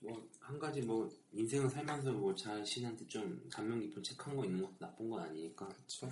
[0.01, 5.21] 뭐한 가지 뭐 인생을 살면서 뭐 자신한테 좀 감명 깊은 책한거 있는 것도 나쁜 건
[5.23, 6.11] 아니니까 그렇죠.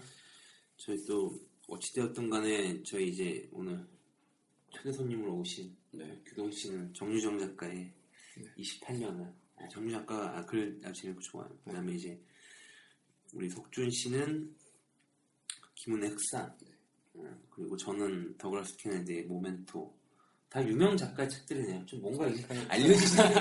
[0.76, 1.34] 저희 또
[1.68, 3.86] 어찌되었든 간에 저희 이제 오늘
[4.70, 6.22] 초대 손님으로 오신 네.
[6.24, 7.92] 규동 씨는 정유정 작가의
[8.36, 8.44] 네.
[8.58, 9.32] 28년을
[9.70, 11.48] 정유 작가 아, 글 아주 제일 좋아요.
[11.64, 12.18] 그다음에 이제
[13.34, 14.56] 우리 석준 씨는
[15.74, 16.56] 김은혜 흑산
[17.14, 19.94] 어, 그리고 저는 더글라스 케네디의 모멘토
[20.48, 21.86] 다 유명 작가의 책들이네요.
[21.86, 23.32] 좀 뭔가 알려주시는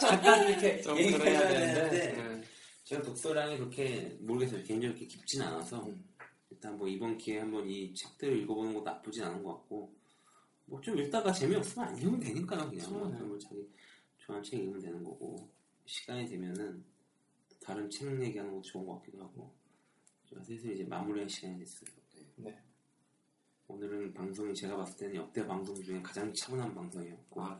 [0.00, 2.44] 작가는 이렇게 좀 얘기해야 되는데 네.
[2.84, 4.62] 제가 독서량이 그렇게 모르겠어요.
[4.64, 6.02] 개인적으로 깊진 않아서 음.
[6.50, 9.97] 일단 뭐 이번 기회에 한번 이 책들을 읽어보는 것도 나쁘진 않은 것 같고
[10.68, 12.68] 뭐 좀 읽다가 재미없으면 안 읽으면 되니까요.
[12.70, 13.24] 그냥 뭐, 그렇죠.
[13.26, 13.68] 뭐 자기
[14.18, 15.48] 좋아하는 책 읽으면 되는 거고
[15.86, 16.84] 시간이 되면은
[17.60, 19.52] 다른 책 얘기하는 것도 좋은 것 같기도 하고
[20.28, 21.90] 제가 슬슬 이제 마무리할 시간이 됐어요.
[22.36, 22.58] 네.
[23.66, 27.58] 오늘은 방송이 제가 봤을 때는 역대 방송 중에 가장 차분한 방송이었고 아.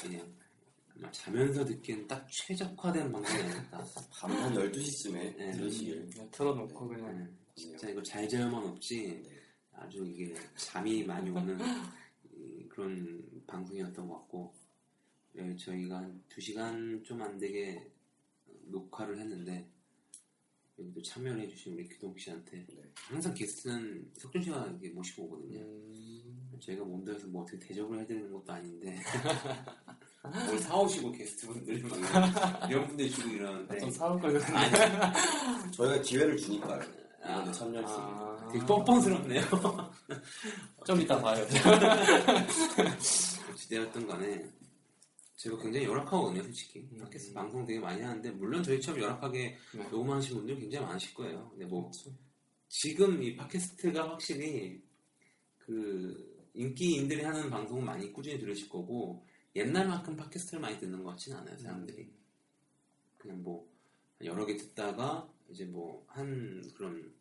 [0.00, 0.34] 그냥
[0.92, 3.84] 정말 자면서 듣기엔 딱 최적화된 방송이 아닐까.
[4.12, 5.52] 밤한 12시쯤에 네.
[5.52, 6.10] 들으시길.
[6.10, 9.22] 그냥 틀어놓고 그냥 네, 진짜 이거 잘 자야만 없지
[9.72, 11.62] 아주 이게 잠이 많이 오는 이-
[12.84, 14.54] 그런 방송이었던 것 같고
[15.34, 17.90] 네, 저희가 한 2시간 좀 안 되게
[18.68, 19.68] 녹화를 했는데
[20.78, 22.82] 여기도 참여를 해주신 우리 기동 씨한테 네.
[22.94, 25.58] 항상 게스트는 석준 씨가 이렇게 모시고 오거든요.
[25.60, 28.98] 음, 저희가 몸도에서 뭐 어떻게 대접을 해드리는 것도 아닌데
[30.46, 36.36] 뭘 사오시고 게스트분들이 막 이런- 분들이 주고 이러는데 좀 사올 걸 그랬는데 아니 저희가 기회를
[36.38, 36.80] 주니까요.
[37.22, 38.08] 아, 이런데 참여할 수 있는.
[38.14, 39.42] 아, 되게 뻔뻔스럽네요.
[40.86, 41.44] 좀 이따 봐요.
[43.52, 44.50] 어찌되었든 간에
[45.36, 46.98] 제가 굉장히 열악하거든요 솔직히 음.
[46.98, 49.88] 팟캐스트 방송 되게 많이 하는데 물론 저희처럼 열악하게 네.
[49.90, 52.14] 녹음하신 분들 굉장히 많으실 거예요 근데 뭐 그렇죠.
[52.68, 54.82] 지금 이 팟캐스트가 확실히
[55.58, 59.24] 그 인기인들이 하는 방송은 많이 꾸준히 들으실 거고
[59.56, 62.12] 옛날만큼 팟캐스트를 많이 듣는 것 같지는 않아요 사람들이
[63.16, 63.66] 그냥 뭐
[64.22, 67.12] 여러 개 듣다가 이제 뭐 한 그런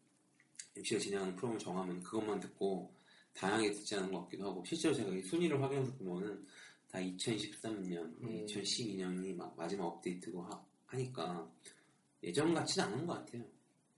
[0.80, 2.91] MC가 진행하는 프로그램 정하면 그것만 듣고
[3.34, 6.45] 다양하게 듣지 않은 것 같기도 하고 실제로 제가 이 순위를 확인해서 보면은
[6.91, 8.45] 다 2013년, 음.
[8.47, 11.47] 2012년이 막 마지막 업데이트고 하, 니까
[12.23, 13.43] 예전 같지는 않은 것 같아요.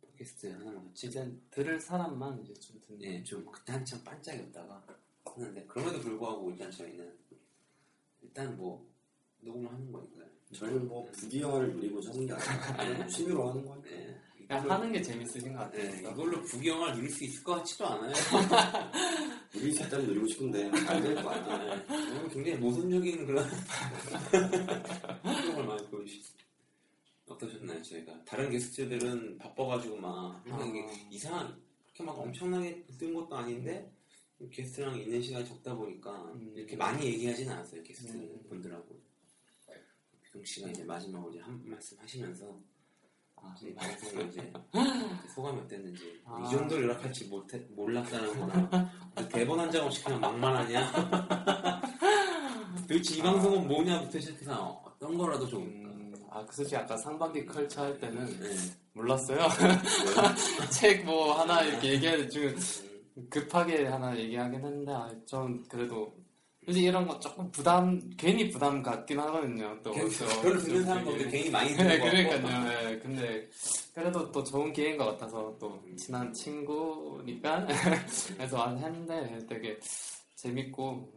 [0.02, 1.08] 팟캐스트 하는 것 같지.
[1.08, 3.02] 이제 들을 사람만 이제 좀 듣는.
[3.04, 4.84] 예, 좀 그때 한참 반짝이었다가
[5.24, 7.18] 하는데 그럼에도 불구하고 일단 저희는
[8.22, 8.86] 일단 뭐
[9.40, 10.26] 녹음을 하는 거니까요.
[10.54, 13.92] 저희는 뭐 부귀영화를 누리고자 하는 게 아니라 취미로 하는 거니까.
[13.92, 14.22] 예,
[14.52, 15.82] 그냥 이걸로, 하는 게 재밌으신 것 같아요.
[15.84, 18.14] 예, 이걸로 부경을 누릴 수 있을 것 같지도 않아요.
[19.54, 21.86] 누릴 수 있다면 누리고 싶은데 안될거 아니야.
[21.90, 23.50] 예, 오늘 굉장히 모순적인 그런
[25.24, 26.42] 행동을 많이 보여주셨어요.
[27.28, 28.26] 어떠셨나요, 저희가?
[28.26, 30.74] 다른 게스트들은 바빠가지고 막, 아.
[31.10, 33.90] 이상한, 그렇게 막 엄청나게 뜬 것도 아닌데,
[34.52, 36.52] 게스트랑 있는 시간이 적다 보니까, 음.
[36.58, 38.44] 이렇게 많이 얘기하진 않았어요, 게스트 음.
[38.50, 39.00] 분들하고.
[40.24, 42.71] 비동 씨가 이제 마지막으로 이제 한 말씀 하시면서, 아,
[43.64, 44.54] 이 방송을 이제
[45.36, 46.44] 소감이 어땠는지, 아.
[46.46, 48.92] 이 정도로 요락할지 못해, 몰랐다는 거나,
[49.30, 50.92] 대본 한장 없이 그냥 막말하냐?
[52.88, 55.64] 도대체 이 방송은 뭐냐부터 시작해서 어떤 거라도 좀.
[55.64, 58.50] 음, 아, 그 솔직히 아까 상반기 컬처 할 때는 네.
[58.94, 59.48] 몰랐어요.
[60.72, 62.56] 책 뭐 하나 이렇게 얘기해야 지금
[63.30, 66.14] 급하게 하나 얘기하긴 했는데, 아, 전 그래도
[66.64, 69.78] 솔직히 이런 거 조금 부담, 괜히 부담 갖긴 하거든요.
[69.84, 69.92] 또.
[69.92, 69.98] 또
[70.42, 72.64] 별로 듣는 사람도 괜히 많이 네, 듣는 거 그러니까요.
[72.90, 73.50] 네, 근데
[73.94, 77.66] 그래도 또 좋은 기회인 것 같아서 또 친한 친구니까
[78.38, 79.78] 그래서 안 했는데 되게
[80.36, 81.14] 재밌고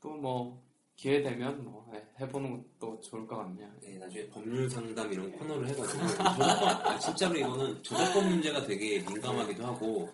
[0.00, 0.62] 또 뭐
[0.94, 3.68] 기회 되면 뭐 네, 해보는 것도 좋을 것 같네요.
[3.82, 9.64] 네, 나중에 법률 상담 이런 코너를 해가지고 저작권, 아, 진짜로 이거는 저작권 문제가 되게 민감하기도
[9.64, 10.08] 하고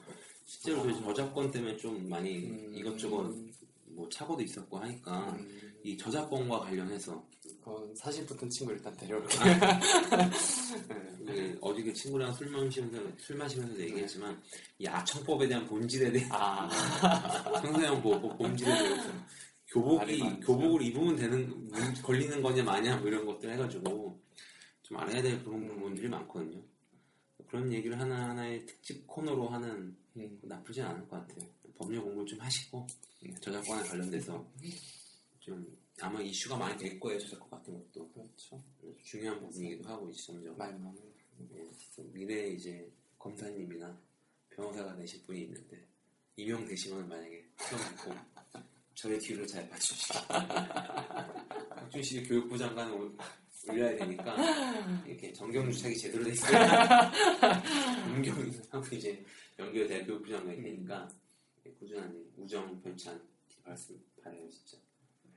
[0.45, 3.33] 실제로 그 저작권 때문에 좀 많이 음, 이것저것
[3.95, 7.25] 뭐 착오도 있었고 하니까 음, 이 저작권과 관련해서
[7.61, 9.37] 그건 사실 붙은 친구 일단 데려올게.
[11.21, 14.41] 우리 어저께 친구랑 술 마시면서 술 마시면서 얘기했지만
[14.79, 16.69] 이 아청법에 대한 본질에 대해 아,
[17.63, 19.11] 성서형 보고 본질에 대해서
[19.69, 20.41] 교복이.
[20.41, 24.21] 교복을 입으면 되는 문- 걸리는 거냐 마냐 뭐 이런 것들 해가지고
[24.83, 26.63] 좀 알아야 될 그런 부분들이 많거든요.
[27.49, 31.49] 그런 얘기를 하나 하나의 특집 코너로 하는 음, 나쁘지 않을 것 같아요.
[31.77, 32.87] 법률 공부 좀 하시고
[33.41, 34.47] 저작권에 관련돼서
[35.41, 38.63] 좀 아마 이슈가 많이 될 거예요 저작권 같은 것도 그렇죠.
[39.05, 40.95] 중요한 부분이기도 하고 점점 말 많은.
[41.53, 41.71] 예,
[42.13, 44.01] 미래 이제 검사님이나
[44.51, 45.87] 변호사가 되실 분이 있는데
[46.37, 48.15] 임용 되시면 만약에 처음 듣고
[48.95, 50.19] 저의 뒤를 잘 봐주시고
[51.75, 53.17] 박준 씨 교육부 장관을 올-
[53.69, 54.37] 올려야 되니까
[55.07, 56.59] 이렇게 정경 주착이 제대로 돼 있어요.
[58.17, 59.25] 임경하고 이제
[59.59, 61.09] 연결될 교육부 장관이 되니까
[61.73, 63.11] 꾸준한 우정 않게
[63.65, 64.77] 말씀 바래요 진짜.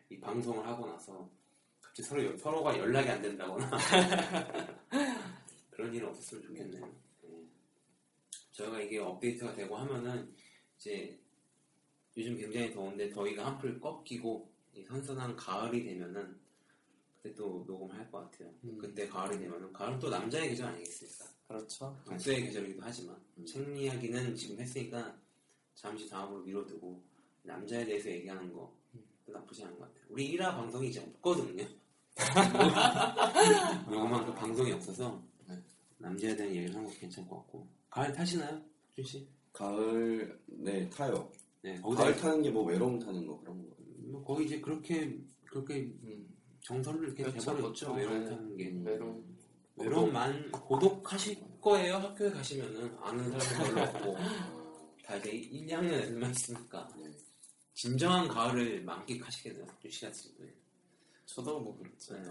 [0.09, 1.30] 이 방송을 하고 나서
[1.82, 3.69] 갑자기 서로 연- 서로가 연락이 안 된다거나
[5.71, 6.95] 그런 일은 없었으면 좋겠네요.
[7.25, 7.45] 예.
[8.51, 10.34] 저희가 이게 업데이트가 되고 하면은
[10.78, 11.19] 이제
[12.15, 16.39] 요즘 굉장히 더운데 더위가 한풀 꺾이고 이 선선한 가을이 되면은
[17.17, 18.53] 그때 또 녹음할 것 같아요.
[18.63, 18.78] 음.
[18.78, 21.25] 그때 가을이 되면은 가을은 또 남자의 계절 아니겠습니까?
[21.47, 21.97] 그렇죠.
[22.05, 23.15] 독서의 계절이기도 하지만
[23.45, 25.15] 책 이야기는 지금 했으니까
[25.78, 27.01] 잠시 다음으로 미뤄두고
[27.43, 28.75] 남자에 대해서 얘기하는 거
[29.28, 30.03] 나쁘지 않은 것 같아요.
[30.09, 31.63] 우리 1화 방송이 이제 없거든요.
[33.88, 35.21] 그 방송이 없어서
[35.99, 38.59] 남자에 대한 얘기를 하는 것도 괜찮을 것 같고 가을 타시나요?
[38.95, 39.28] 준 씨?
[39.53, 41.32] 가을 네 타요.
[41.61, 43.75] 네, 가을 타는 게 뭐 외로움 타는 거 그런 거.
[44.07, 45.15] 뭐 거의 이제 그렇게
[45.45, 46.28] 그렇게 음,
[46.61, 47.63] 정설로 이렇게 그렇죠, 돼버렸죠.
[47.63, 47.93] 그렇죠.
[47.93, 48.30] 외로움 네.
[48.30, 48.71] 타는 게.
[48.84, 49.38] 외로움.
[49.75, 51.97] 외로움 만 고독하실 거예요.
[51.97, 54.15] 학교에 가시면은 아는 사람 별로 없고
[55.07, 57.09] 다 이제 1, 2학년 애들만 있으니까 네.
[57.73, 58.83] 진정한 가을을.
[59.65, 60.53] 학교 시간 때
[61.25, 62.13] 저도 뭐 그렇죠.
[62.19, 62.29] 네.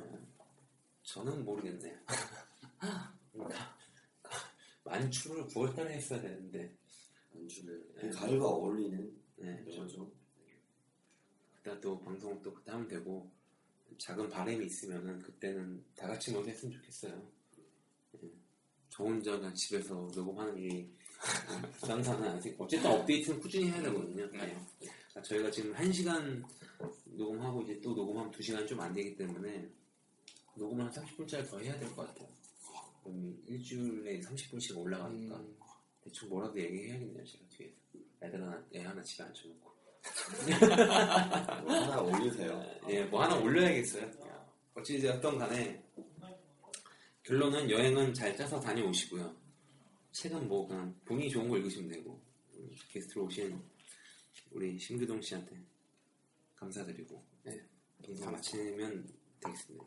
[1.03, 1.99] 저는 모르겠네요.
[3.33, 3.79] 그러니까
[4.85, 6.77] 만추를 9월달에 했어야 되는데
[7.35, 8.11] 안주를 네.
[8.11, 10.13] 가을과 어울리는 네, 좀 영화죠.
[11.55, 13.33] 그때 또 방송 또 그때 하면 되고
[13.97, 17.33] 작은 바람이 있으면은 그때는 다 같이 모여서 했으면 좋겠어요.
[18.23, 18.29] 예.
[18.91, 20.95] 저 혼자가 집에서 녹음하는 일이
[21.81, 24.25] 부담사는 아직 어쨌든 업데이트는 꾸준히 해야 되거든요.
[24.31, 24.39] 네.
[24.39, 26.45] 그러니까 저희가 지금 1시간
[27.05, 29.69] 녹음하고 이제 또 녹음하면 2시간 좀 안 되기 때문에
[30.55, 32.29] 녹음을 한 30분짜리 더 해야 될 것 같아요.
[33.03, 35.57] 그럼 일주일에 30분씩 올라가니까 음,
[36.03, 37.75] 대충 뭐라도 얘기해야겠네요 제가 뒤에서
[38.23, 39.71] 애들 하나 애 하나 집에 앉혀놓고
[41.65, 42.63] 뭐 하나 올리세요.
[42.89, 44.11] 예, 뭐 하나 올려야겠어요.
[44.75, 45.83] 어찌되었던 간에
[47.23, 49.35] 결론은 여행은 잘 짜서 다녀오시고요.
[50.17, 52.19] 책은 뭐 그냥 본인이 좋은 거 읽으시면 되고
[52.55, 53.63] 음, 게스트로 오신
[54.53, 55.63] 우리 신규동 씨한테
[56.55, 57.63] 감사드리고 네,
[58.09, 59.07] 인사 마치면
[59.41, 59.85] 되겠습니다.